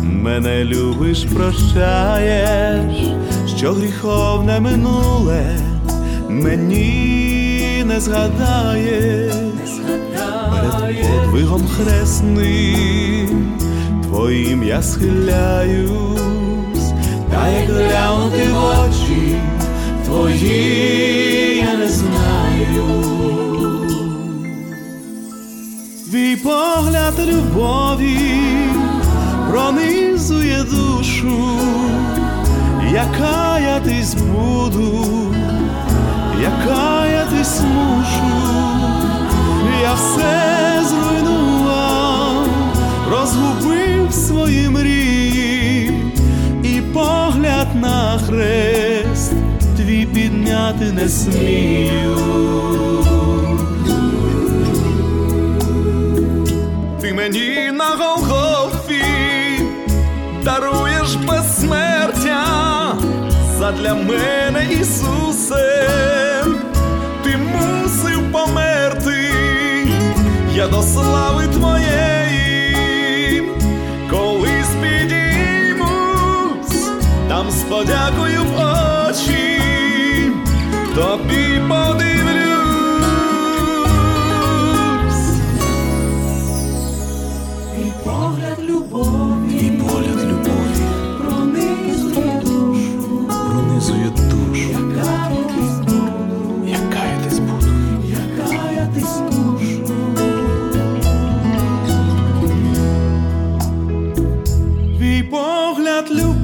мене 0.04 0.64
любиш, 0.64 1.26
прощаєш, 1.36 2.96
що 3.58 3.74
гріховне 3.74 4.60
минуле 4.60 5.58
мені 6.30 7.84
не 7.86 8.00
згадаєш, 8.00 9.34
перед 10.52 11.02
подвигом 11.02 11.68
хресним 11.68 13.58
твоїм 14.04 14.64
я 14.64 14.82
схиляюсь, 14.82 15.92
та 17.32 17.50
як 17.50 17.70
глянути 17.70 18.48
в 18.52 18.58
очі 18.80 19.36
твої 20.06 21.58
я 21.58 21.78
не 21.78 21.88
знаю. 21.88 22.21
Погляд 26.44 27.14
любові 27.20 28.18
пронизує 29.50 30.64
душу, 30.64 31.60
я 32.94 33.06
десь 33.80 34.14
буду, 34.14 35.06
я 36.44 36.52
десь 37.38 37.62
мушу, 37.62 38.32
я 39.82 39.94
все 39.94 40.82
зруйнував, 40.90 42.48
розгубив 43.12 44.14
свої 44.14 44.70
мрії, 44.70 45.94
і 46.64 46.82
погляд 46.82 47.68
на 47.76 48.20
хрест 48.28 49.34
твій 49.78 50.06
підняти 50.06 50.92
не 50.92 51.10
смію. 51.10 52.61
даруєш 60.44 61.16
безсмертя 61.16 62.46
задля 63.60 63.94
мене, 63.94 64.68
Ісусе, 64.82 65.88
ти 67.24 67.38
мусив 67.38 68.32
померти, 68.32 69.30
я 70.56 70.68
до 70.68 70.82
слави 70.82 71.48
твоєї, 71.48 73.44
коли 74.10 74.50
підіймусь, 74.82 76.90
там 77.30 77.52
з 77.52 77.64
подякою 77.64 78.44
в 78.44 78.56
очі, 79.10 79.62
тобі 80.96 81.62
поди. 81.70 82.11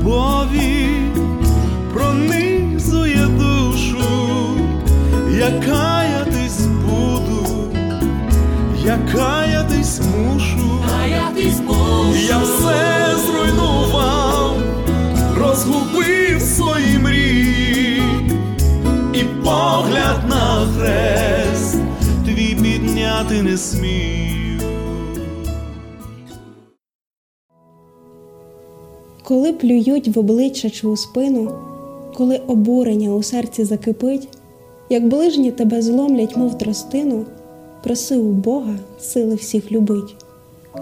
Любові 0.08 0.88
пронизує 1.94 3.28
душу, 3.28 4.04
я 5.38 5.52
каятись 5.52 6.66
буду, 6.66 7.48
я 8.86 9.00
каятись 9.14 10.00
мушу, 10.00 10.84
Каятись 10.90 11.60
буду, 11.60 12.16
я 12.30 12.38
все 12.38 13.16
зруйнував, 13.26 14.58
розгубив 15.38 16.42
свої 16.42 17.00
мрії, 17.00 18.04
і 19.14 19.24
погляд 19.24 20.22
на 20.30 20.68
хрест 20.78 21.78
твій 22.26 22.56
підняти 22.56 23.42
не 23.42 23.58
смію. 23.58 24.17
Коли 29.28 29.54
плюють 29.54 30.08
в 30.08 30.20
обличчя 30.20 30.70
чи 30.70 30.88
у 30.88 30.98
спину, 30.98 31.52
коли 32.14 32.42
обурення 32.48 33.16
у 33.16 33.24
серці 33.24 33.64
закипить, 33.64 34.28
як 34.90 35.08
ближні 35.08 35.52
тебе 35.52 35.82
зломлять, 35.82 36.38
мов 36.38 36.58
тростину, 36.58 37.26
проси 37.84 38.18
у 38.18 38.32
Бога 38.32 38.76
сили 39.00 39.36
всіх 39.36 39.72
любить. 39.72 40.16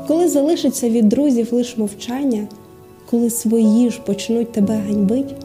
Коли 0.07 0.29
залишиться 0.29 0.89
від 0.89 1.09
друзів 1.09 1.53
лиш 1.53 1.77
мовчання, 1.77 2.47
коли 3.09 3.29
свої 3.29 3.89
ж 3.89 4.01
почнуть 4.05 4.51
тебе 4.51 4.75
ганьбить, 4.87 5.35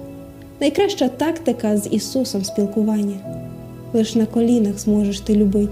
найкраща 0.61 1.09
тактика 1.09 1.77
з 1.77 1.89
Ісусом 1.91 2.45
спілкування, 2.45 3.17
лиш 3.93 4.15
на 4.15 4.27
колінах 4.27 4.79
зможеш 4.79 5.21
ти 5.21 5.35
любить. 5.35 5.71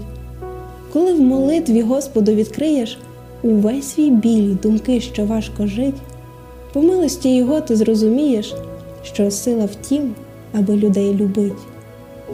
Коли 0.93 1.13
в 1.13 1.21
молитві 1.21 1.81
Господу 1.81 2.31
відкриєш 2.31 2.97
увесь 3.43 3.89
свій 3.89 4.11
біль 4.11 4.55
думки, 4.63 5.01
що 5.01 5.25
важко 5.25 5.67
жить, 5.67 5.95
по 6.73 6.81
милості 6.81 7.35
Його 7.35 7.61
ти 7.61 7.75
зрозумієш, 7.75 8.55
що 9.03 9.31
сила 9.31 9.65
в 9.65 9.75
тім, 9.75 10.15
аби 10.53 10.75
людей 10.75 11.13
любить. 11.13 11.53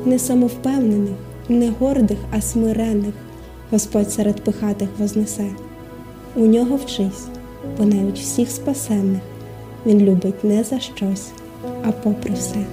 Не 0.06 0.20
самовпевнених, 0.20 1.16
не 1.50 1.70
гордих, 1.80 2.18
а 2.32 2.42
смирених 2.42 3.14
Господь 3.72 4.12
серед 4.12 4.44
пихатих 4.44 4.90
вознесе. 4.98 5.50
У 6.36 6.46
нього 6.46 6.76
вчись, 6.76 7.26
бо 7.78 7.86
навіть 7.86 8.20
всіх 8.20 8.52
спасенних 8.52 9.22
Він 9.86 10.00
любить 10.00 10.44
не 10.44 10.64
за 10.64 10.80
щось, 10.80 11.28
а 11.84 11.92
попри 11.92 12.34
все. 12.34 12.66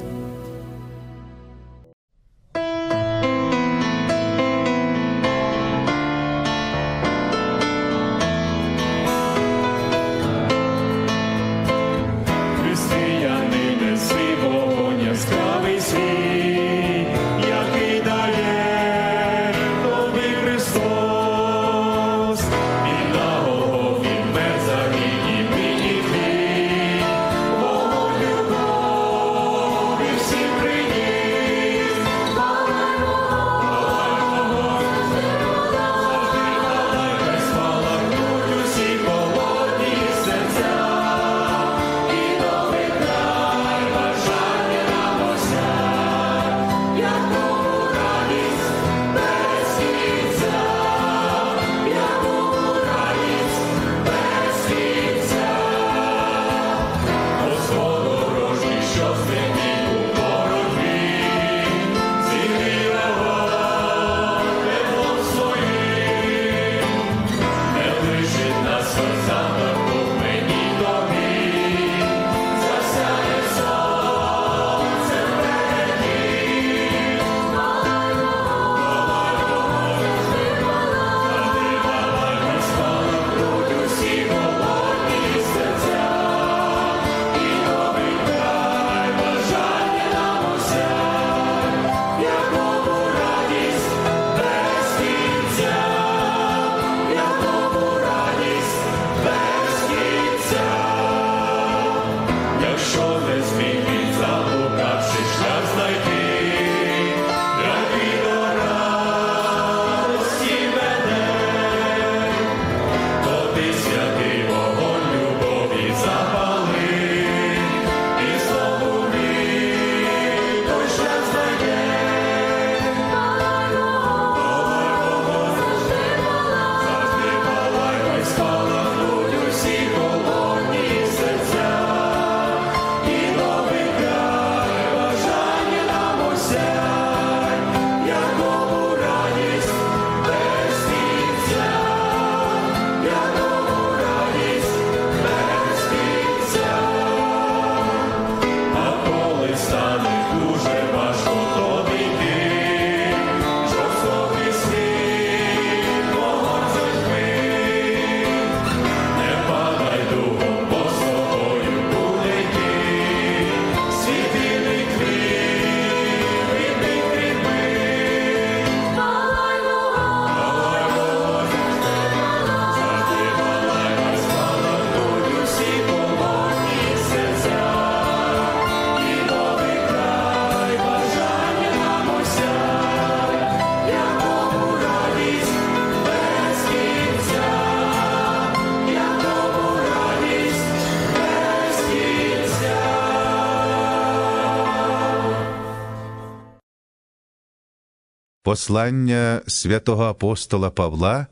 Послання 198.52 199.40
святого 199.46 200.04
апостола 200.04 200.70
Павла 200.70 201.26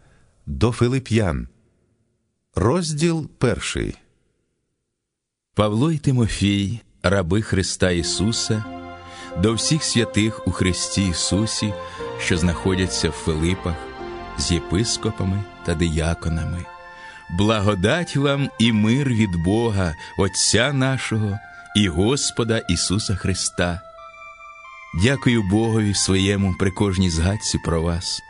до 0.47 0.73
Филип'ян. 0.73 1.49
Розділ 2.55 3.29
перший. 3.39 3.95
Павло 5.55 5.93
й 5.93 5.99
Тимофій, 5.99 6.81
раби 7.03 7.43
Христа 7.43 7.91
Ісуса, 7.91 8.65
до 9.43 9.55
всіх 9.55 9.85
святих 9.85 10.49
у 10.49 10.51
Христі 10.51 11.09
Ісусі, 11.09 11.75
що 12.19 12.37
знаходяться 12.37 13.09
в 13.09 13.13
Филипах, 13.13 13.77
з 14.39 14.53
єпископами 14.53 15.45
та 15.67 15.75
дияконами. 15.75 16.65
Благодать 17.39 18.17
вам 18.17 18.51
і 18.59 18.73
мир 18.73 19.09
від 19.09 19.37
Бога, 19.45 19.95
Отця 20.19 20.73
нашого 20.73 21.39
і 21.77 21.89
Господа 21.89 22.59
Ісуса 22.59 23.15
Христа. 23.17 23.90
Дякую 24.95 25.43
Богові 25.43 25.95
своєму 25.95 26.55
при 26.59 26.71
кожній 26.71 27.11
згадці 27.11 27.59
про 27.59 27.83
вас. 27.83 28.23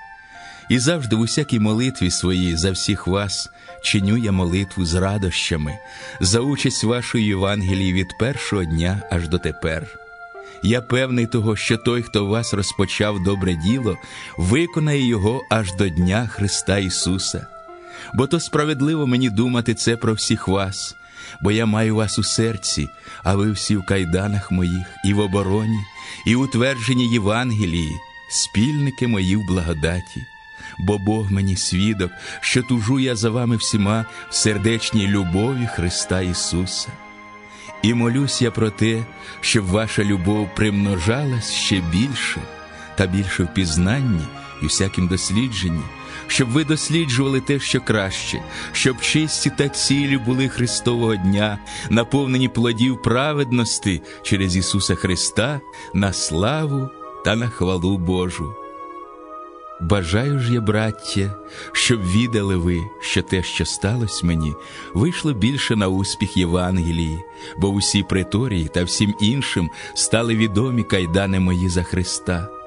І 0.70 0.78
завжди 0.78 1.16
в 1.16 1.20
усякій 1.20 1.60
молитві 1.60 2.10
своїй 2.10 2.56
за 2.56 2.70
всіх 2.70 3.06
вас 3.06 3.48
чиню 3.82 4.16
я 4.16 4.32
молитву 4.32 4.84
з 4.84 4.94
радощами 4.94 5.78
за 6.20 6.40
участь 6.40 6.84
вашої 6.84 7.26
Євангелії 7.26 7.92
від 7.92 8.18
першого 8.18 8.64
дня 8.64 9.02
аж 9.10 9.28
до 9.28 9.38
тепер. 9.38 9.86
Я 10.62 10.80
певний 10.80 11.26
того, 11.26 11.56
що 11.56 11.76
той, 11.76 12.02
хто 12.02 12.26
вас 12.26 12.54
розпочав 12.54 13.22
добре 13.22 13.54
діло, 13.54 13.98
виконає 14.36 15.06
його 15.06 15.42
аж 15.50 15.74
до 15.74 15.88
Дня 15.88 16.26
Христа 16.26 16.78
Ісуса. 16.78 17.46
Бо 18.14 18.26
то 18.26 18.40
справедливо 18.40 19.06
мені 19.06 19.30
думати 19.30 19.74
це 19.74 19.96
про 19.96 20.14
всіх 20.14 20.48
вас, 20.48 20.96
бо 21.40 21.50
я 21.50 21.66
маю 21.66 21.96
вас 21.96 22.18
у 22.18 22.22
серці, 22.22 22.88
а 23.22 23.34
ви 23.34 23.52
всі 23.52 23.76
в 23.76 23.86
кайданах 23.86 24.50
моїх, 24.50 24.86
і 25.04 25.14
в 25.14 25.18
обороні, 25.18 25.78
і 26.26 26.34
утвердженні 26.34 27.12
Євангелії, 27.12 27.92
спільники 28.30 29.06
мої 29.06 29.36
в 29.36 29.46
благодаті. 29.46 30.26
Бо 30.78 30.98
Бог 30.98 31.32
мені 31.32 31.56
свідок, 31.56 32.12
що 32.40 32.62
тужу 32.62 33.00
я 33.00 33.16
за 33.16 33.30
вами 33.30 33.56
всіма 33.56 34.04
в 34.30 34.34
сердечній 34.34 35.06
любові 35.06 35.68
Христа 35.74 36.20
Ісуса. 36.20 36.88
І 37.82 37.94
молюсь 37.94 38.42
я 38.42 38.50
про 38.50 38.70
те, 38.70 39.04
щоб 39.40 39.66
ваша 39.66 40.04
любов 40.04 40.54
примножалась 40.54 41.52
ще 41.52 41.80
більше 41.80 42.40
та 42.96 43.06
більше 43.06 43.42
в 43.42 43.54
пізнанні 43.54 44.24
і 44.62 44.66
всяким 44.66 45.08
дослідженні, 45.08 45.82
щоб 46.30 46.48
ви 46.48 46.64
досліджували 46.64 47.40
те, 47.40 47.60
що 47.60 47.80
краще, 47.80 48.42
щоб 48.72 49.00
чисті 49.00 49.50
та 49.50 49.68
цілі 49.68 50.18
були 50.18 50.48
Христового 50.48 51.16
дня, 51.16 51.58
наповнені 51.90 52.48
плодів 52.48 53.02
праведності 53.02 54.02
через 54.22 54.56
Ісуса 54.56 54.94
Христа 54.94 55.60
на 55.94 56.12
славу 56.12 56.88
та 57.24 57.36
на 57.36 57.48
хвалу 57.48 57.98
Божу. 57.98 58.54
Бажаю 59.80 60.38
ж 60.38 60.54
я, 60.54 60.60
браття, 60.60 61.34
щоб 61.72 62.02
відали 62.02 62.56
ви, 62.56 62.80
що 63.00 63.22
те, 63.22 63.42
що 63.42 63.64
сталося 63.64 64.26
мені, 64.26 64.54
вийшло 64.94 65.32
більше 65.32 65.76
на 65.76 65.88
успіх 65.88 66.36
Євангелії, 66.36 67.18
бо 67.58 67.68
усі 67.68 68.02
приторії 68.02 68.68
та 68.74 68.84
всім 68.84 69.14
іншим 69.20 69.70
стали 69.94 70.36
відомі 70.36 70.82
кайдани 70.82 71.40
мої 71.40 71.68
за 71.68 71.82
Христа. 71.82 72.59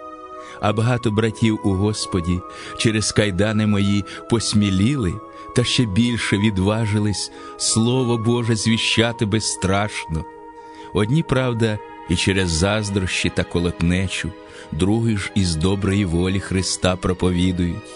А 0.64 0.74
багато 0.74 1.12
братів 1.12 1.60
у 1.64 1.74
Господі 1.74 2.40
через 2.78 3.12
кайдани 3.12 3.68
мої 3.68 4.04
посміліли 4.30 5.14
та 5.56 5.64
ще 5.64 5.86
більше 5.86 6.38
відважились 6.38 7.32
Слово 7.58 8.18
Боже 8.18 8.56
звіщати 8.56 9.26
безстрашно. 9.26 10.26
Одні, 10.94 11.24
правда, 11.24 11.80
і 12.10 12.16
через 12.16 12.50
заздрощі 12.50 13.32
та 13.36 13.44
колотнечу, 13.44 14.32
другі 14.72 15.18
ж 15.18 15.32
із 15.36 15.56
доброї 15.56 16.06
волі 16.06 16.40
Христа 16.40 16.96
проповідують, 16.96 17.92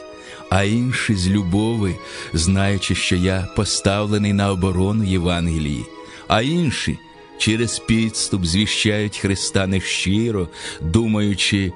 а 0.49 0.63
інші 0.63 1.15
з 1.15 1.29
любови, 1.29 1.95
знаючи, 2.33 2.95
що 2.95 3.15
я 3.15 3.47
поставлений 3.55 4.33
на 4.33 4.51
оборону 4.51 5.03
Євангелії, 5.03 5.85
а 6.27 6.41
інші 6.41 6.99
через 7.37 7.79
підступ 7.79 8.45
звіщають 8.45 9.17
Христа 9.17 9.67
нещиро, 9.67 10.47
думаючи, 10.81 11.71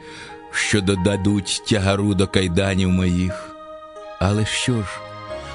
що 0.51 0.81
додадуть 0.81 1.63
тягару 1.67 2.13
до 2.13 2.27
кайданів 2.27 2.89
моїх. 2.89 3.55
Але 4.19 4.45
що 4.45 4.73
ж, 4.73 4.87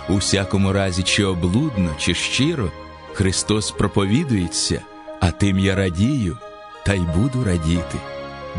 у 0.09 0.17
всякому 0.17 0.73
разі, 0.73 1.03
чи 1.03 1.25
облудно, 1.25 1.95
чи 1.99 2.15
щиро, 2.15 2.71
Христос 3.13 3.71
проповідується, 3.71 4.83
а 5.21 5.31
тим 5.31 5.59
я 5.59 5.75
радію 5.75 6.39
та 6.87 6.95
й 6.95 7.01
буду 7.01 7.45
радіти, 7.45 7.99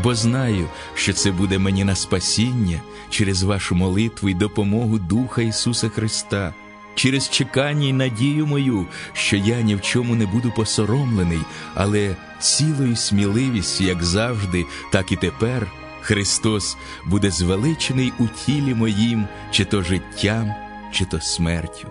бо 0.02 0.14
знаю, 0.14 0.68
що 0.94 1.12
це 1.12 1.32
буде 1.32 1.58
мені 1.58 1.84
на 1.84 1.94
спасіння 1.94 2.80
через 3.10 3.42
вашу 3.42 3.74
молитву 3.74 4.28
і 4.28 4.34
допомогу 4.34 4.98
Духа 4.98 5.42
Ісуса 5.42 5.88
Христа, 5.88 6.54
через 6.94 7.30
чекання 7.30 7.88
й 7.88 7.92
надію 7.92 8.46
мою, 8.46 8.86
що 9.12 9.36
я 9.36 9.60
ні 9.60 9.74
в 9.74 9.80
чому 9.80 10.14
не 10.14 10.26
буду 10.26 10.52
посоромлений, 10.56 11.40
але 11.74 12.16
цілою 12.40 12.96
сміливістю, 12.96 13.84
як 13.84 14.04
завжди, 14.04 14.66
так 14.92 15.12
і 15.12 15.16
тепер. 15.16 15.66
Христос 16.08 16.76
буде 17.06 17.30
звеличений 17.30 18.12
у 18.18 18.26
тілі 18.46 18.74
моїм, 18.74 19.28
чи 19.50 19.64
то 19.64 19.82
життям, 19.82 20.54
чи 20.92 21.04
то 21.04 21.20
смертю. 21.20 21.88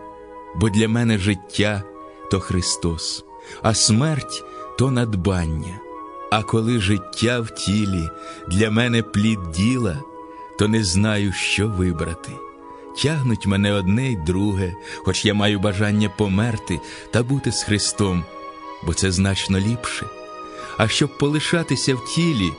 Бо 0.56 0.70
для 0.70 0.88
мене 0.88 1.18
життя 1.18 1.84
то 2.32 2.40
Христос, 2.40 3.26
а 3.62 3.74
смерть 3.74 4.44
то 4.78 4.92
надбання. 4.92 5.80
А 6.32 6.44
коли 6.44 6.80
життя 6.80 7.40
в 7.40 7.50
тілі 7.50 8.10
для 8.48 8.72
мене 8.72 9.04
плід 9.04 9.40
діла, 9.56 10.04
то 10.60 10.68
не 10.68 10.84
знаю, 10.84 11.34
що 11.34 11.68
вибрати. 11.68 12.32
Тягнуть 13.02 13.46
мене 13.46 13.74
одне 13.74 14.12
й 14.12 14.16
друге, 14.16 14.74
хоч 14.98 15.26
я 15.26 15.34
маю 15.34 15.60
бажання 15.60 16.10
померти 16.10 16.80
та 17.12 17.24
бути 17.24 17.52
з 17.52 17.64
Христом, 17.64 18.24
бо 18.84 18.94
це 18.94 19.12
значно 19.12 19.60
ліпше. 19.60 20.06
А 20.78 20.88
щоб 20.88 21.18
полишатися 21.18 21.96
в 21.96 22.06
тілі, 22.06 22.52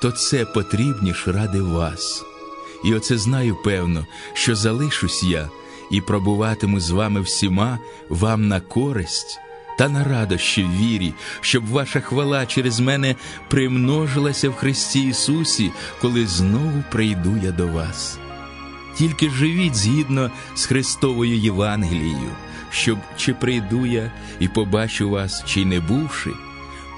то 0.00 0.10
це 0.10 0.44
потрібніш 0.44 1.28
ради 1.28 1.60
вас. 1.60 2.24
І 2.84 2.94
оце 2.94 3.18
знаю 3.18 3.56
певно, 3.64 4.06
що 4.32 4.54
залишусь 4.54 5.22
я 5.22 5.48
і 5.90 6.00
пробуватиму 6.00 6.80
з 6.80 6.90
вами 6.90 7.20
всіма 7.20 7.78
вам 8.08 8.48
на 8.48 8.60
користь 8.60 9.38
та 9.78 9.88
на 9.88 10.04
радощі 10.04 10.64
в 10.64 10.72
вірі, 10.72 11.14
щоб 11.40 11.66
ваша 11.66 12.00
хвала 12.00 12.46
через 12.46 12.80
мене 12.80 13.16
примножилася 13.48 14.50
в 14.50 14.54
Христі 14.54 15.08
Ісусі, 15.08 15.70
коли 16.00 16.26
знову 16.26 16.84
прийду 16.90 17.36
я 17.42 17.50
до 17.50 17.68
вас. 17.68 18.18
Тільки 18.94 19.30
живіть 19.30 19.74
згідно 19.74 20.30
з 20.54 20.66
Христовою 20.66 21.36
Євангелією, 21.36 22.30
щоб 22.70 22.98
чи 23.16 23.34
прийду 23.34 23.86
я 23.86 24.12
і 24.40 24.48
побачу 24.48 25.10
вас, 25.10 25.44
чи 25.46 25.64
не 25.64 25.80
бувши. 25.80 26.30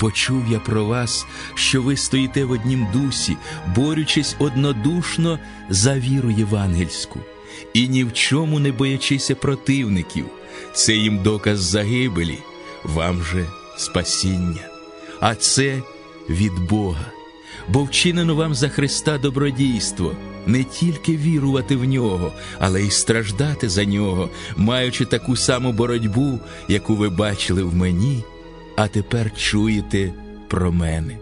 Почув 0.03 0.43
я 0.51 0.59
про 0.59 0.85
вас, 0.85 1.27
що 1.55 1.83
ви 1.83 1.97
стоїте 1.97 2.45
в 2.45 2.51
однім 2.51 2.87
дусі, 2.93 3.37
борючись 3.77 4.37
однодушно 4.39 5.39
за 5.69 5.99
віру 5.99 6.31
євангельську, 6.31 7.21
і 7.75 7.89
ні 7.89 8.05
в 8.05 8.13
чому 8.13 8.59
не 8.59 8.73
боячися 8.73 9.35
противників. 9.35 10.27
Це 10.73 10.95
їм 10.95 11.23
доказ 11.23 11.61
загибелі, 11.61 12.39
вам 12.85 13.23
же 13.23 13.47
спасіння. 13.77 14.69
А 15.21 15.35
це 15.35 15.83
від 16.29 16.59
Бога. 16.59 17.07
Бо 17.69 17.85
вчинено 17.85 18.35
вам 18.35 18.55
за 18.55 18.69
Христа 18.69 19.19
добродійство, 19.19 20.13
не 20.47 20.65
тільки 20.65 21.17
вірувати 21.17 21.77
в 21.77 21.85
нього, 21.85 22.33
але 22.59 22.83
й 22.83 22.91
страждати 22.91 23.69
за 23.69 23.85
нього, 23.85 24.31
маючи 24.57 25.05
таку 25.05 25.37
саму 25.37 25.73
боротьбу, 25.73 26.41
яку 26.69 26.95
ви 26.95 27.09
бачили 27.09 27.63
в 27.63 27.75
мені 27.75 28.25
а 28.77 28.89
тепер 28.89 29.37
чуєте 29.37 30.13
про 30.49 30.73
мене. 30.73 31.17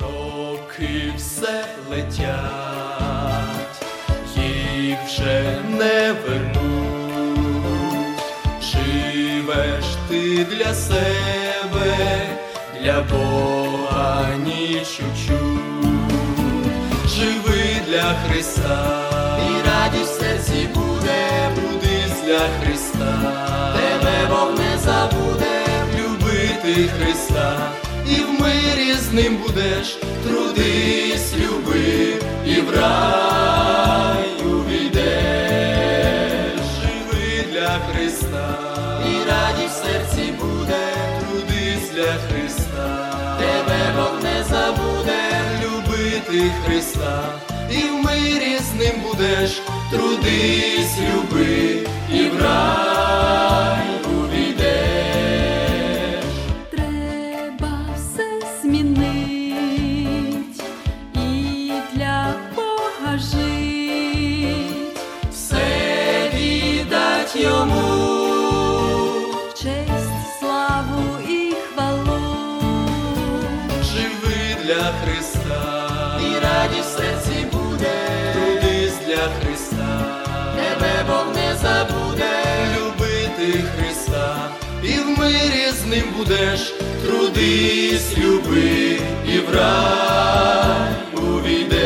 Роки 0.00 1.12
все 1.16 1.64
летять, 1.90 3.84
їх 4.36 4.98
вже 5.06 5.56
не 5.70 6.14
вернуть. 6.26 6.62
Живеш 8.62 9.84
ти 10.08 10.44
для 10.44 10.74
себе, 10.74 12.26
для 12.82 13.00
Бога 13.02 14.26
ніч 14.44 14.88
чуть. 14.96 15.48
Живи 17.08 17.64
для 17.88 18.14
Христа, 18.14 19.38
і 19.50 19.68
радість 19.68 20.12
в 20.12 20.20
серці 20.20 20.68
буде, 20.74 20.91
будись 22.32 22.48
Христа, 22.62 23.74
тебе 23.76 24.26
Бог 24.28 24.50
не 24.58 24.78
забуде, 24.78 25.64
любити 25.98 26.90
Христа, 26.98 27.70
і 28.08 28.14
в 28.14 28.40
мирі 28.40 28.94
з 28.94 29.12
ним 29.12 29.36
будеш, 29.36 29.98
трудись, 30.24 31.34
люби, 31.36 32.14
і 32.46 32.60
в 32.60 32.70
рай 32.76 34.44
увійдеш, 34.44 35.12
живи 36.82 37.44
для 37.52 37.78
Христа, 37.92 38.58
і 39.06 39.30
радість 39.30 39.82
в 39.82 39.84
серці 39.84 40.32
буде, 40.40 40.86
трудись 41.20 41.90
для 41.94 42.12
Христа, 42.28 43.12
тебе 43.38 43.92
Бог 43.96 44.12
не 44.22 44.44
забуде, 44.44 45.20
любити 45.64 46.52
Христа, 46.66 47.22
і 47.72 47.88
в 47.90 48.04
мирі 48.04 48.58
з 48.58 48.74
ним 48.78 48.94
будеш, 49.02 49.62
трудись, 49.90 50.98
люби, 50.98 51.86
і 52.14 52.28
в 52.28 52.42
рай 52.42 54.01
мирі 85.22 85.70
з 85.70 85.86
ним 85.86 86.04
будеш, 86.16 86.74
трудись, 87.06 88.18
люби, 88.18 89.00
і 89.26 89.38
в 89.38 89.54
рай 89.54 90.92
увійдеш. 91.16 91.82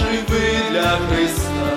Живи 0.00 0.50
для 0.70 0.98
Христа, 1.08 1.70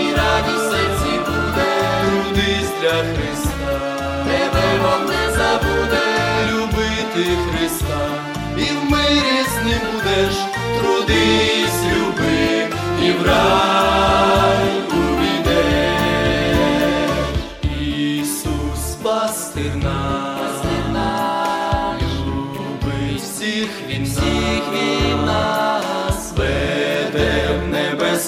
і 0.00 0.14
радість 0.14 0.66
в 0.66 0.70
серці 0.70 1.12
буде, 1.26 1.70
трудись 2.02 2.72
для 2.80 2.96
Христа, 3.10 3.78
тебе 4.24 4.66
Бог 4.82 5.00
не 5.08 5.24
забуде, 5.36 6.06
любити 6.52 7.24
Христа, 7.50 8.02
і 8.56 8.60
в 8.62 8.90
мирі 8.90 9.40
з 9.52 9.64
ним 9.64 9.82
будеш, 9.92 10.34
трудись, 10.78 11.80
люби, 11.92 12.68
і 13.06 13.10
в 13.12 13.26
рай 13.26 13.59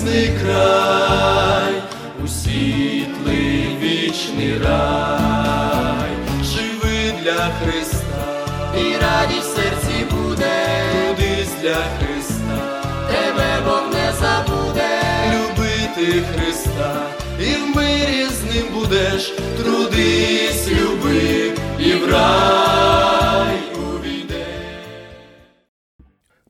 небесний 0.02 0.38
край, 0.42 1.82
у 2.24 2.28
світлий 2.28 3.76
вічний 3.80 4.58
рай, 4.58 6.10
живи 6.42 7.14
для 7.22 7.50
Христа, 7.60 8.46
і 8.78 8.96
радість 8.96 9.52
в 9.52 9.56
серці 9.56 10.04
буде, 10.10 10.84
трудись 10.92 11.54
для 11.62 11.74
Христа, 11.74 12.82
тебе 13.10 13.60
Бог 13.64 13.82
не 13.92 14.12
забуде, 14.12 15.00
любити 15.34 16.22
Христа, 16.34 17.06
і 17.40 17.54
в 17.54 17.76
мирі 17.76 18.26
з 18.26 18.54
ним 18.54 18.66
будеш, 18.74 19.34
трудись, 19.62 20.68
люби, 20.70 21.52
і 21.78 21.92
в 21.92 22.12
рай 22.12 23.56
увійдеш. 23.76 24.46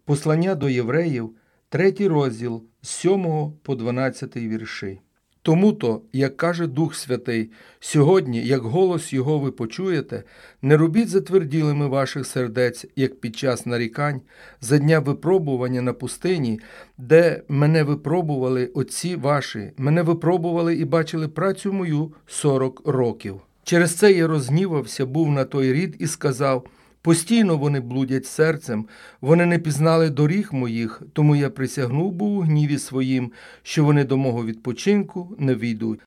Послання 0.05 0.55
до 0.55 0.69
євреїв, 0.69 1.31
третій 1.69 2.09
розділ 2.09 2.63
з 2.83 2.89
7 2.89 3.53
по 3.63 3.75
12 3.75 4.37
вірші. 4.37 5.01
Тому 5.45 5.73
то, 5.73 6.03
як 6.13 6.37
каже 6.37 6.67
Дух 6.67 6.95
Святий, 6.95 7.51
сьогодні, 7.81 8.47
як 8.47 8.63
голос 8.63 9.13
Його 9.13 9.39
ви 9.39 9.53
почуєте, 9.53 10.23
не 10.63 10.77
робіть 10.77 11.09
затверділими 11.09 11.89
ваших 11.89 12.27
сердець, 12.27 12.87
як 12.97 13.21
під 13.21 13.37
час 13.37 13.67
нарікань, 13.67 14.21
за 14.61 14.79
дня 14.79 15.01
випробування 15.01 15.83
на 15.83 15.93
пустині, 15.93 16.61
де 16.99 17.43
мене 17.49 17.83
випробували 17.83 18.67
отці 18.67 19.17
ваші, 19.17 19.71
мене 19.77 20.03
випробували 20.03 20.75
і 20.75 20.85
бачили 20.85 21.29
працю 21.29 21.73
мою 21.73 22.13
сорок 22.27 22.83
років. 22.89 23.41
Через 23.65 23.95
це 23.95 24.13
я 24.13 24.27
рознівався, 24.27 25.07
був 25.07 25.31
на 25.31 25.45
той 25.45 25.73
рід 25.73 25.97
і 25.99 26.07
сказав– 26.07 26.67
Постійно 27.03 27.57
вони 27.57 27.81
блудять 27.81 28.27
серцем, 28.27 28.87
вони 29.21 29.47
не 29.47 29.59
пізнали 29.59 30.11
доріг 30.11 30.49
моїх, 30.53 31.03
тому 31.13 31.37
я 31.37 31.51
присягнув 31.51 32.13
був 32.13 32.39
у 32.39 32.41
гніві 32.41 32.79
своїм, 32.79 33.33
що 33.63 33.85
вони 33.85 34.05
до 34.05 34.17
мого 34.17 34.47
відпочинку 34.47 35.37
не 35.39 35.55
війдуть. 35.55 36.01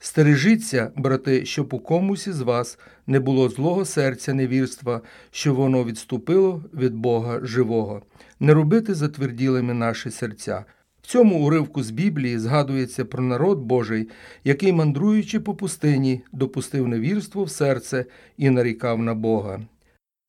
Стережіться, 0.00 0.92
брати, 0.96 1.44
щоб 1.44 1.74
у 1.74 1.78
комусь 1.78 2.26
із 2.26 2.40
вас 2.40 2.78
не 3.06 3.20
було 3.20 3.48
злого 3.48 3.84
серця 3.84 4.34
невірства, 4.34 5.00
що 5.30 5.54
воно 5.54 5.84
відступило 5.84 6.64
від 6.74 6.94
Бога 6.94 7.40
живого, 7.42 8.02
не 8.40 8.54
робити 8.54 8.94
затверділими 8.94 9.74
наші 9.74 10.10
серця. 10.10 10.64
В 11.02 11.06
цьому 11.06 11.46
уривку 11.46 11.82
з 11.82 11.90
Біблії 11.90 12.38
згадується 12.38 13.04
про 13.04 13.22
народ 13.22 13.58
Божий, 13.58 14.08
який, 14.44 14.72
мандруючи 14.72 15.40
по 15.40 15.54
пустині, 15.54 16.22
допустив 16.32 16.88
невірство 16.88 17.44
в 17.44 17.50
серце 17.50 18.04
і 18.36 18.50
нарікав 18.50 18.98
на 18.98 19.14
Бога. 19.14 19.60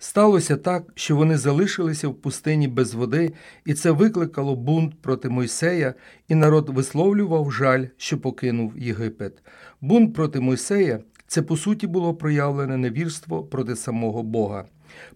Сталося 0.02 0.58
так, 0.58 0.84
що 0.96 1.16
вони 1.16 1.38
залишилися 1.38 2.08
в 2.08 2.16
пустині 2.16 2.68
без 2.68 2.94
води, 2.94 3.34
і 3.66 3.74
це 3.74 3.92
викликало 3.92 4.56
бунт 4.56 5.02
проти 5.02 5.30
Мойсея, 5.30 5.94
і 6.28 6.36
народ 6.36 6.70
висловлював 6.70 7.52
жаль, 7.52 7.86
що 7.98 8.18
покинув 8.18 8.74
Єгипет. 8.78 9.44
Бунт 9.82 10.14
проти 10.14 10.40
Мойсея 10.40 11.00
це 11.28 11.42
по 11.42 11.58
суті 11.58 11.88
було 11.88 12.14
проявлене 12.14 12.78
невірство 12.78 13.44
проти 13.44 13.76
самого 13.76 14.24
Бога. 14.24 14.66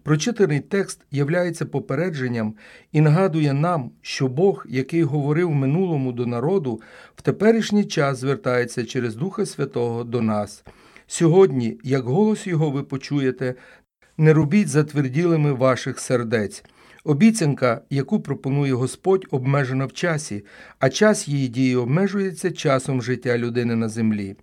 Прочитаний 0.02 0.60
текст 0.60 1.00
являється 1.10 1.66
попередженням 1.66 2.54
і 2.92 3.00
нагадує 3.00 3.52
нам, 3.52 3.90
що 4.00 4.28
Бог, 4.28 4.66
який 4.68 5.02
говорив 5.02 5.50
минулому 5.50 6.12
до 6.12 6.26
народу, 6.26 6.80
в 7.16 7.22
теперішній 7.22 7.84
час 7.84 8.18
звертається 8.18 8.84
через 8.84 9.16
Духа 9.16 9.46
Святого 9.46 10.04
до 10.04 10.22
нас. 10.22 10.64
Сьогодні, 11.06 11.78
як 11.82 12.04
голос 12.04 12.46
Його 12.46 12.70
ви 12.70 12.82
почуєте, 12.82 13.54
не 14.18 14.32
робіть 14.32 14.68
затверділими 14.68 15.52
ваших 15.52 16.00
сердець. 16.00 16.64
Обіцянка, 17.04 17.80
яку 17.90 18.20
пропонує 18.20 18.72
Господь, 18.72 19.26
обмежена 19.30 19.86
в 19.86 19.92
часі, 19.92 20.44
а 20.78 20.88
час 20.88 21.28
її 21.28 21.48
дії 21.48 21.76
обмежується 21.76 22.50
часом 22.50 23.02
життя 23.02 23.38
людини 23.38 23.76
на 23.76 23.88
землі. 23.88 24.36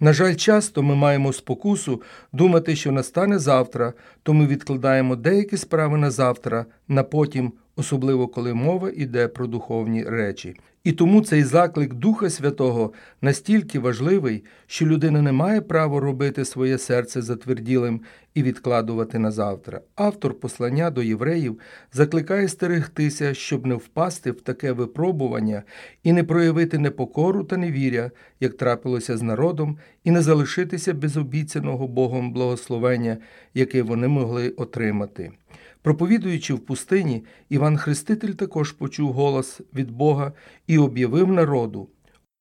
На 0.00 0.12
жаль, 0.12 0.34
часто 0.34 0.82
ми 0.82 0.94
маємо 0.94 1.32
спокусу 1.32 2.02
думати, 2.32 2.76
що 2.76 2.92
настане 2.92 3.38
завтра, 3.38 3.92
то 4.22 4.34
ми 4.34 4.46
відкладаємо 4.46 5.16
деякі 5.16 5.56
справи 5.56 5.98
на 5.98 6.10
завтра, 6.10 6.66
на 6.88 7.02
потім, 7.02 7.52
особливо 7.76 8.28
коли 8.28 8.54
мова 8.54 8.90
йде 8.90 9.28
про 9.28 9.46
духовні 9.46 10.04
речі. 10.04 10.56
І 10.86 10.92
тому 10.92 11.20
цей 11.20 11.44
заклик 11.44 11.94
Духа 11.94 12.30
Святого 12.30 12.92
настільки 13.22 13.78
важливий, 13.78 14.44
що 14.66 14.86
людина 14.86 15.22
не 15.22 15.32
має 15.32 15.60
права 15.60 16.00
робити 16.00 16.44
своє 16.44 16.78
серце 16.78 17.22
затверділим 17.22 18.00
і 18.34 18.42
відкладувати 18.42 19.18
на 19.18 19.30
завтра. 19.30 19.80
Автор 19.94 20.40
послання 20.40 20.90
до 20.90 21.02
євреїв 21.02 21.58
закликає 21.92 22.48
стерегтися, 22.48 23.34
щоб 23.34 23.66
не 23.66 23.74
впасти 23.74 24.30
в 24.30 24.40
таке 24.40 24.72
випробування 24.72 25.62
і 26.02 26.12
не 26.12 26.24
проявити 26.24 26.78
непокору 26.78 27.44
та 27.44 27.56
невіря, 27.56 28.10
як 28.40 28.56
трапилося 28.56 29.16
з 29.16 29.22
народом, 29.22 29.78
і 30.04 30.10
не 30.10 30.22
залишитися 30.22 30.94
без 30.94 31.16
обіцяного 31.16 31.88
Богом 31.88 32.32
благословення, 32.32 33.16
яке 33.54 33.82
вони 33.82 34.08
могли 34.08 34.48
отримати. 34.48 35.32
Проповідуючи 35.86 36.54
в 36.54 36.58
пустині, 36.58 37.24
Іван 37.48 37.76
Хреститель 37.76 38.32
також 38.32 38.72
почув 38.72 39.12
голос 39.12 39.60
від 39.74 39.90
Бога 39.90 40.32
і 40.66 40.78
об'явив 40.78 41.32
народу. 41.32 41.88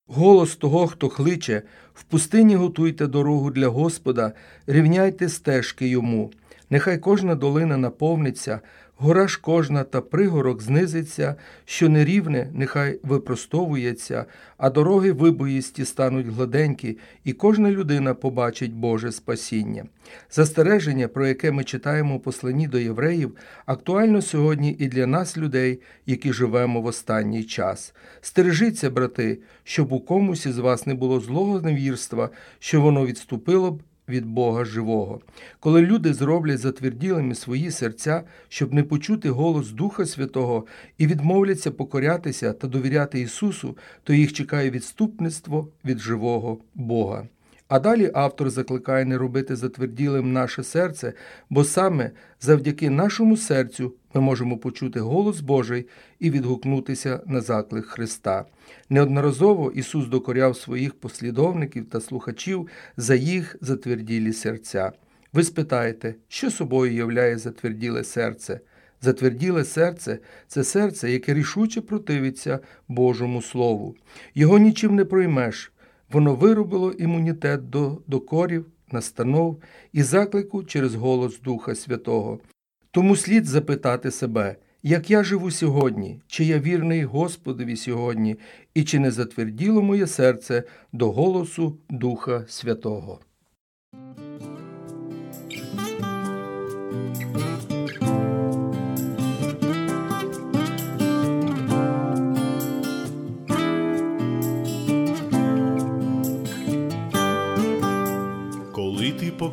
Голос 0.07 0.55
того, 0.55 0.87
хто 0.87 1.09
кличе, 1.09 1.61
в 1.93 2.03
пустині 2.03 2.55
готуйте 2.55 3.07
дорогу 3.07 3.51
для 3.51 3.67
Господа, 3.67 4.33
рівняйте 4.67 5.29
стежки 5.29 5.87
йому. 5.87 6.31
Нехай 6.69 6.97
кожна 6.97 7.35
долина 7.35 7.77
наповниться, 7.77 8.61
гора 8.97 9.27
ж 9.27 9.39
кожна 9.41 9.83
та 9.83 10.01
пригорок 10.01 10.61
знизиться, 10.61 11.35
що 11.65 11.89
нерівне, 11.89 12.49
нехай 12.53 12.99
випростовується, 13.03 14.25
а 14.57 14.69
дороги 14.69 15.11
вибоїсті 15.11 15.85
стануть 15.85 16.27
гладенькі, 16.27 16.97
і 17.23 17.33
кожна 17.33 17.71
людина 17.71 18.13
побачить 18.13 18.73
Боже 18.73 19.11
спасіння. 19.11 19.85
Застереження, 20.31 21.07
про 21.07 21.27
яке 21.27 21.51
ми 21.51 21.63
читаємо 21.63 22.15
у 22.15 22.19
посланні 22.19 22.67
до 22.67 22.79
євреїв, 22.79 23.35
актуально 23.65 24.21
сьогодні 24.21 24.75
і 24.79 24.87
для 24.87 25.07
нас, 25.07 25.37
людей, 25.37 25.81
які 26.05 26.33
живемо 26.33 26.81
в 26.81 26.85
останній 26.85 27.43
час. 27.43 27.93
Стережіться, 28.21 28.89
брати, 28.89 29.39
щоб 29.63 29.91
у 29.91 29.99
комусь 29.99 30.45
із 30.45 30.57
вас 30.57 30.87
не 30.87 30.93
було 30.93 31.19
злого 31.19 31.61
невірства, 31.61 32.29
що 32.59 32.81
воно 32.81 33.05
відступило 33.05 33.71
б 33.71 33.81
від 34.09 34.25
Бога 34.25 34.65
живого. 34.65 35.21
Коли 35.59 35.81
люди 35.81 36.13
зроблять 36.13 36.59
затверділими 36.59 37.35
свої 37.35 37.71
серця, 37.71 38.23
щоб 38.47 38.73
не 38.73 38.83
почути 38.83 39.29
голос 39.29 39.71
Духа 39.71 40.05
Святого 40.05 40.65
і 40.97 41.07
відмовляться 41.07 41.71
покорятися 41.71 42.53
та 42.53 42.67
довіряти 42.67 43.21
Ісусу, 43.21 43.77
то 44.03 44.13
їх 44.13 44.33
чекає 44.33 44.69
відступництво 44.69 45.67
від 45.85 45.99
живого 45.99 46.59
Бога. 46.75 47.27
А 47.67 47.79
далі 47.79 48.11
автор 48.13 48.49
закликає 48.49 49.05
не 49.05 49.17
робити 49.17 49.55
затверділим 49.55 50.33
наше 50.33 50.63
серце, 50.63 51.13
бо 51.49 51.63
саме 51.63 52.11
завдяки 52.41 52.89
нашому 52.89 53.37
серцю 53.37 53.93
ми 54.13 54.21
можемо 54.21 54.57
почути 54.57 54.99
голос 54.99 55.41
Божий 55.41 55.87
і 56.19 56.31
відгукнутися 56.31 57.21
на 57.25 57.41
заклик 57.41 57.85
Христа. 57.85 58.45
Неодноразово 58.89 59.71
Ісус 59.71 60.07
докоряв 60.07 60.57
своїх 60.57 60.93
послідовників 60.93 61.89
та 61.89 62.01
слухачів 62.01 62.67
за 62.97 63.15
їх 63.15 63.55
затверділі 63.61 64.33
серця. 64.33 64.91
Ви 65.33 65.43
спитаєте, 65.43 66.15
що 66.27 66.51
собою 66.51 66.93
являє 66.93 67.37
затверділе 67.37 68.03
серце? 68.03 68.59
Затверділе 69.01 69.63
серце 69.63 70.19
це 70.47 70.63
серце, 70.63 71.11
яке 71.11 71.33
рішуче 71.33 71.81
противиться 71.81 72.59
Божому 72.87 73.41
Слову. 73.41 73.95
Його 74.35 74.57
нічим 74.57 74.95
не 74.95 75.05
проймеш. 75.05 75.71
Воно 76.15 76.35
виробило 76.35 76.91
імунітет 76.91 77.69
до 77.69 78.01
докорів, 78.07 78.65
настанов 78.91 79.61
і 79.93 80.03
заклику 80.03 80.63
через 80.63 80.95
голос 80.95 81.41
Духа 81.41 81.75
Святого. 81.75 82.39
Тому 82.91 83.15
слід 83.15 83.45
запитати 83.45 84.11
себе, 84.11 84.55
як 84.83 85.09
я 85.09 85.23
живу 85.23 85.51
сьогодні, 85.51 86.21
чи 86.27 86.45
я 86.45 86.59
вірний 86.59 87.03
Господові 87.03 87.75
сьогодні, 87.75 88.35
і 88.73 88.83
чи 88.83 88.99
не 88.99 89.11
затверділо 89.11 89.81
моє 89.81 90.07
серце 90.07 90.63
до 90.93 91.11
голосу 91.11 91.77
Духа 91.89 92.45
Святого. 92.47 93.19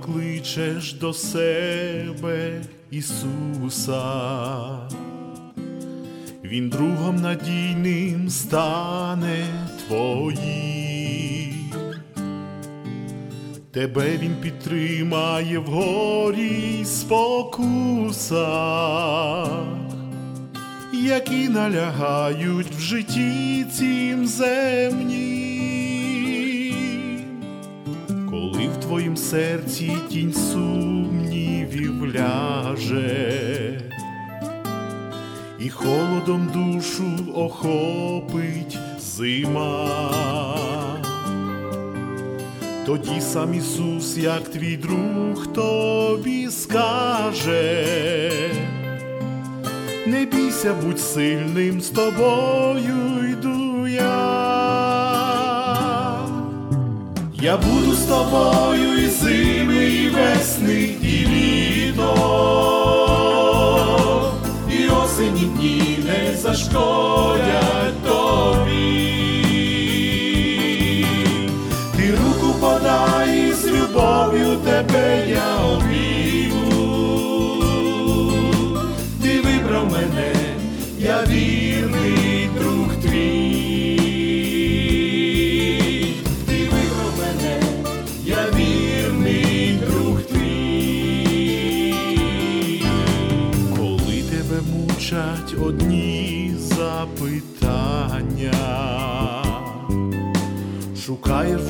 Покличеш 0.03 0.92
до 0.92 1.12
себе 1.12 2.61
Ісуса, 2.90 4.03
Він 6.44 6.68
другом 6.68 7.16
надійним 7.16 8.30
стане 8.30 9.46
твоїм. 9.86 11.53
Тебе 13.70 14.16
він 14.22 14.34
підтримає 14.40 15.59
в 15.59 15.66
горі 15.66 16.80
й 16.80 16.84
спокусах, 16.84 18.42
які 20.92 21.48
налягають 21.48 22.70
в 22.70 22.80
житті 22.80 23.66
цім 23.72 24.26
земні. 24.26 25.41
Коли 28.53 28.68
в 28.68 28.76
твоїм 28.76 29.16
серці 29.16 29.92
тінь 30.11 30.32
сумнівів 30.32 32.14
ляже, 32.14 33.80
і 35.59 35.68
холодом 35.68 36.50
душу 36.53 37.05
охопить 37.34 38.78
зима, 39.00 40.00
тоді 42.86 43.20
сам 43.20 43.55
Ісус, 43.55 44.16
як 44.16 44.42
твій 44.42 44.76
друг, 44.76 45.46
тобі 45.46 46.48
скаже, 46.50 47.84
не 50.07 50.24
бійся, 50.24 50.74
будь 50.84 51.00
сильним, 51.00 51.80
з 51.80 51.88
тобою 51.88 53.30
йду 53.32 53.88
я. 53.88 54.41
Я 57.43 57.57
буду 57.57 57.93
з 57.95 58.05
тобою 58.05 59.05
і 59.05 59.07
зими, 59.07 59.84
і 59.86 60.09
весни, 60.09 60.80
і 61.03 61.26
літо, 61.26 62.14
і 64.70 64.88
осені 64.88 65.40
дні 65.40 65.99
не 66.05 66.36
зашкодять 66.36 67.22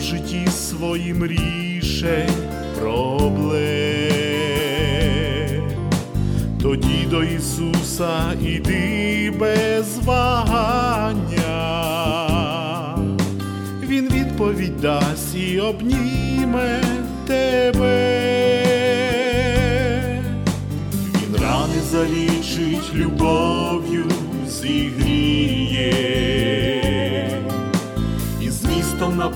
житті 0.02 0.46
своїм 0.50 1.26
рішень 1.26 2.34
проблем, 2.80 3.62
тоді 6.62 7.06
до 7.10 7.22
Ісуса 7.22 8.32
іди 8.42 9.32
без 9.40 9.98
вагання. 10.04 11.52
Він 13.82 14.08
відповідь 14.08 14.80
дасть 14.80 15.36
і 15.36 15.60
обніме 15.60 16.80
тебе. 17.26 18.22
Він 21.14 21.36
рани 21.42 21.80
залічить 21.90 22.94
любов'ю 22.94 23.51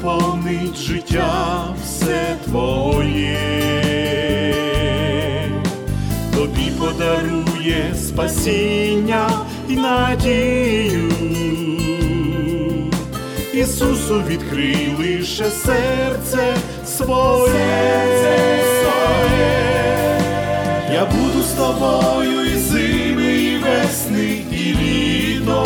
наповнить 0.06 0.76
життя 0.76 1.74
все 1.84 2.36
твоє, 2.44 3.38
тобі 6.34 6.70
подарує 6.78 7.94
спасіння 7.94 9.30
і 9.68 9.76
надію. 9.76 11.12
Ісусу 13.54 14.22
відкрий 14.28 14.94
лише 14.98 15.44
серце 15.44 16.56
своє. 16.84 18.16
Я 20.92 21.04
буду 21.04 21.42
з 21.42 21.52
тобою 21.52 22.44
і 22.44 22.58
зими, 22.58 23.32
і 23.34 23.58
весни, 23.58 24.44
і 24.50 24.74
літо, 24.74 25.62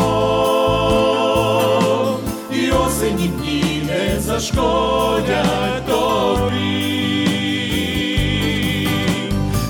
і 2.53 2.71
осені 2.71 3.31
зашкодять 4.41 5.87
тобі. 5.87 6.89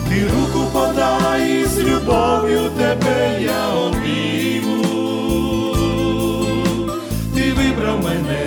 Ти 0.08 0.24
руку 0.24 0.66
подай, 0.72 1.62
і 1.62 1.64
з 1.64 1.78
любов'ю 1.78 2.70
тебе 2.78 3.42
я 3.42 3.68
обійму. 3.68 4.84
Ти 7.34 7.52
вибрав 7.52 8.04
мене, 8.04 8.46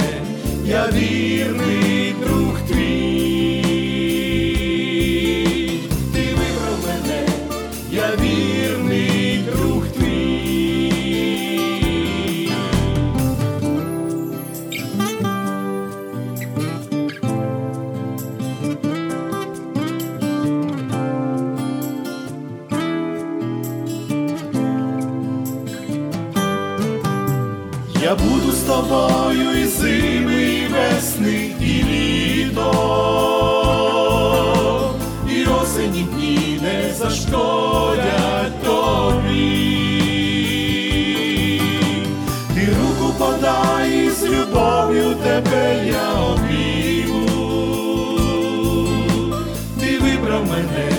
я 0.65 0.87
вірний 0.87 2.15
друг 2.25 2.59
твій. 2.67 2.82
Тобою 28.73 29.61
і 29.63 29.65
зими, 29.65 30.43
і 30.43 30.67
весни, 30.67 31.51
і 31.61 31.83
літо, 31.83 32.69
і 35.29 35.45
осені 35.45 36.07
дні 36.13 36.59
не 36.61 36.93
зашкодять 36.93 38.63
тобі. 38.63 39.81
Ти 42.55 42.67
руку 42.81 43.13
подай, 43.17 44.05
і 44.05 44.09
з 44.09 44.23
любов'ю 44.23 45.15
тебе 45.23 45.85
я 45.87 46.13
обійму. 46.13 47.23
Ти 49.79 49.99
вибрав 49.99 50.45
мене, 50.49 50.92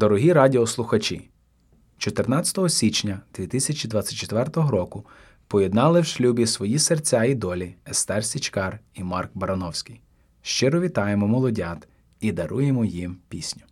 Дорогі 0.00 0.32
радіослухачі, 0.32 1.28
14 1.98 2.72
січня 2.72 3.20
2024 3.34 4.44
року 4.54 5.06
поєднали 5.48 6.00
в 6.00 6.06
шлюбі 6.06 6.46
свої 6.46 6.78
серця 6.78 7.24
і 7.24 7.34
долі 7.34 7.74
Естер 7.88 8.24
Січкар 8.24 8.80
і 8.94 9.04
Марк 9.04 9.30
Барановський. 9.34 10.00
Щиро 10.42 10.80
вітаємо 10.80 11.28
молодят 11.28 11.88
і 12.20 12.32
даруємо 12.32 12.84
їм 12.84 13.16
пісню. 13.28 13.62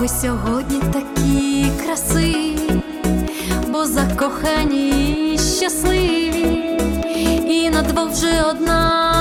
Ви 0.00 0.08
красиві, 1.90 2.70
бо 3.68 3.86
закохані 3.86 5.38
щасливі, 5.58 6.78
і 7.48 7.70
на 7.70 7.82
вже 8.06 8.42
одна 8.50 9.19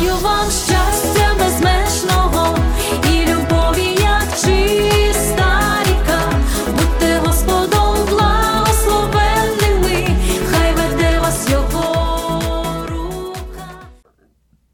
бажаю 0.00 0.16
вам 0.22 0.50
щастя 0.50 1.34
безмежного 1.38 2.58
і 3.04 3.26
любові, 3.30 3.86
як 4.00 4.28
чиста 4.34 5.82
ріка. 5.82 6.32
Будьте 6.66 7.18
Господом 7.18 8.06
благословенними, 8.08 10.08
хай 10.50 10.74
веде 10.74 11.20
вас 11.20 11.50
його. 11.50 12.42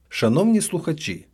Шановні 0.09 0.61
слухачі, 0.61 1.27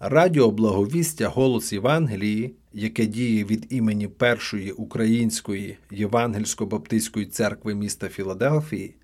Радіо 0.00 0.50
Благовістя 0.50 1.28
Голос 1.28 1.72
Євангелії, 1.72 2.54
яке 2.72 3.06
діє 3.06 3.44
від 3.44 3.66
імені 3.70 4.08
Першої 4.08 4.72
Української 4.72 5.78
Євангельсько-Баптистської 5.90 7.26
церкви 7.26 7.74
міста 7.74 8.08
Філадельфії, 8.08 8.94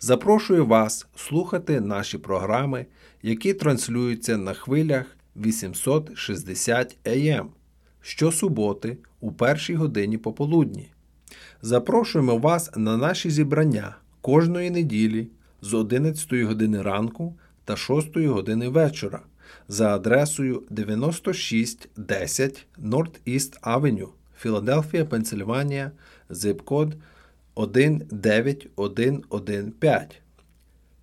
запрошує 0.00 0.60
вас 0.60 1.06
слухати 1.16 1.80
наші 1.80 2.18
програми, 2.18 2.86
які 3.22 3.54
транслюються 3.54 4.36
на 4.36 4.54
хвилях 4.54 5.06
860 5.36 6.96
АМ 7.06 7.50
щосуботи 8.00 8.98
у 9.20 9.32
першій 9.32 9.74
годині 9.74 10.18
пополудні. 10.18 10.88
Запрошуємо 11.62 12.38
вас 12.38 12.70
на 12.76 12.96
наші 12.96 13.30
зібрання 13.30 13.96
кожної 14.20 14.70
неділі 14.70 15.28
з 15.62 15.74
11 15.74 16.32
години 16.32 16.82
ранку 16.82 17.36
та 17.64 17.76
6 17.76 18.16
години 18.16 18.68
вечора 18.68 19.20
за 19.68 19.94
адресою 19.94 20.62
9610 20.70 22.66
North 22.82 23.20
East 23.26 23.60
Avenue, 23.60 24.08
Філадельфія, 24.38 25.04
Пенсильванія, 25.04 25.90
зип-код 26.30 26.94
19115. 27.56 30.20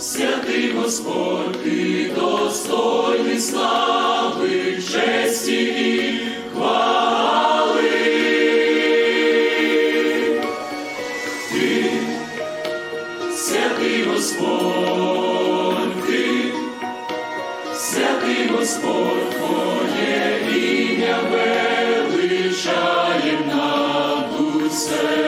святий 0.00 0.72
Господь, 0.72 1.62
ти 1.64 2.10
достойний 2.16 3.40
слави, 3.40 4.82
честі 4.92 5.62
і 5.64 6.20
хвали. 6.54 7.90
Ти, 11.52 11.90
святий 13.36 14.02
Господь, 14.02 14.46
ти, 16.06 16.52
святий 17.74 18.48
Господь, 18.58 19.30
Твоє 19.30 20.40
ім'я 20.54 21.18
величає 22.12 23.38
над 23.46 24.40
усе. 24.66 25.27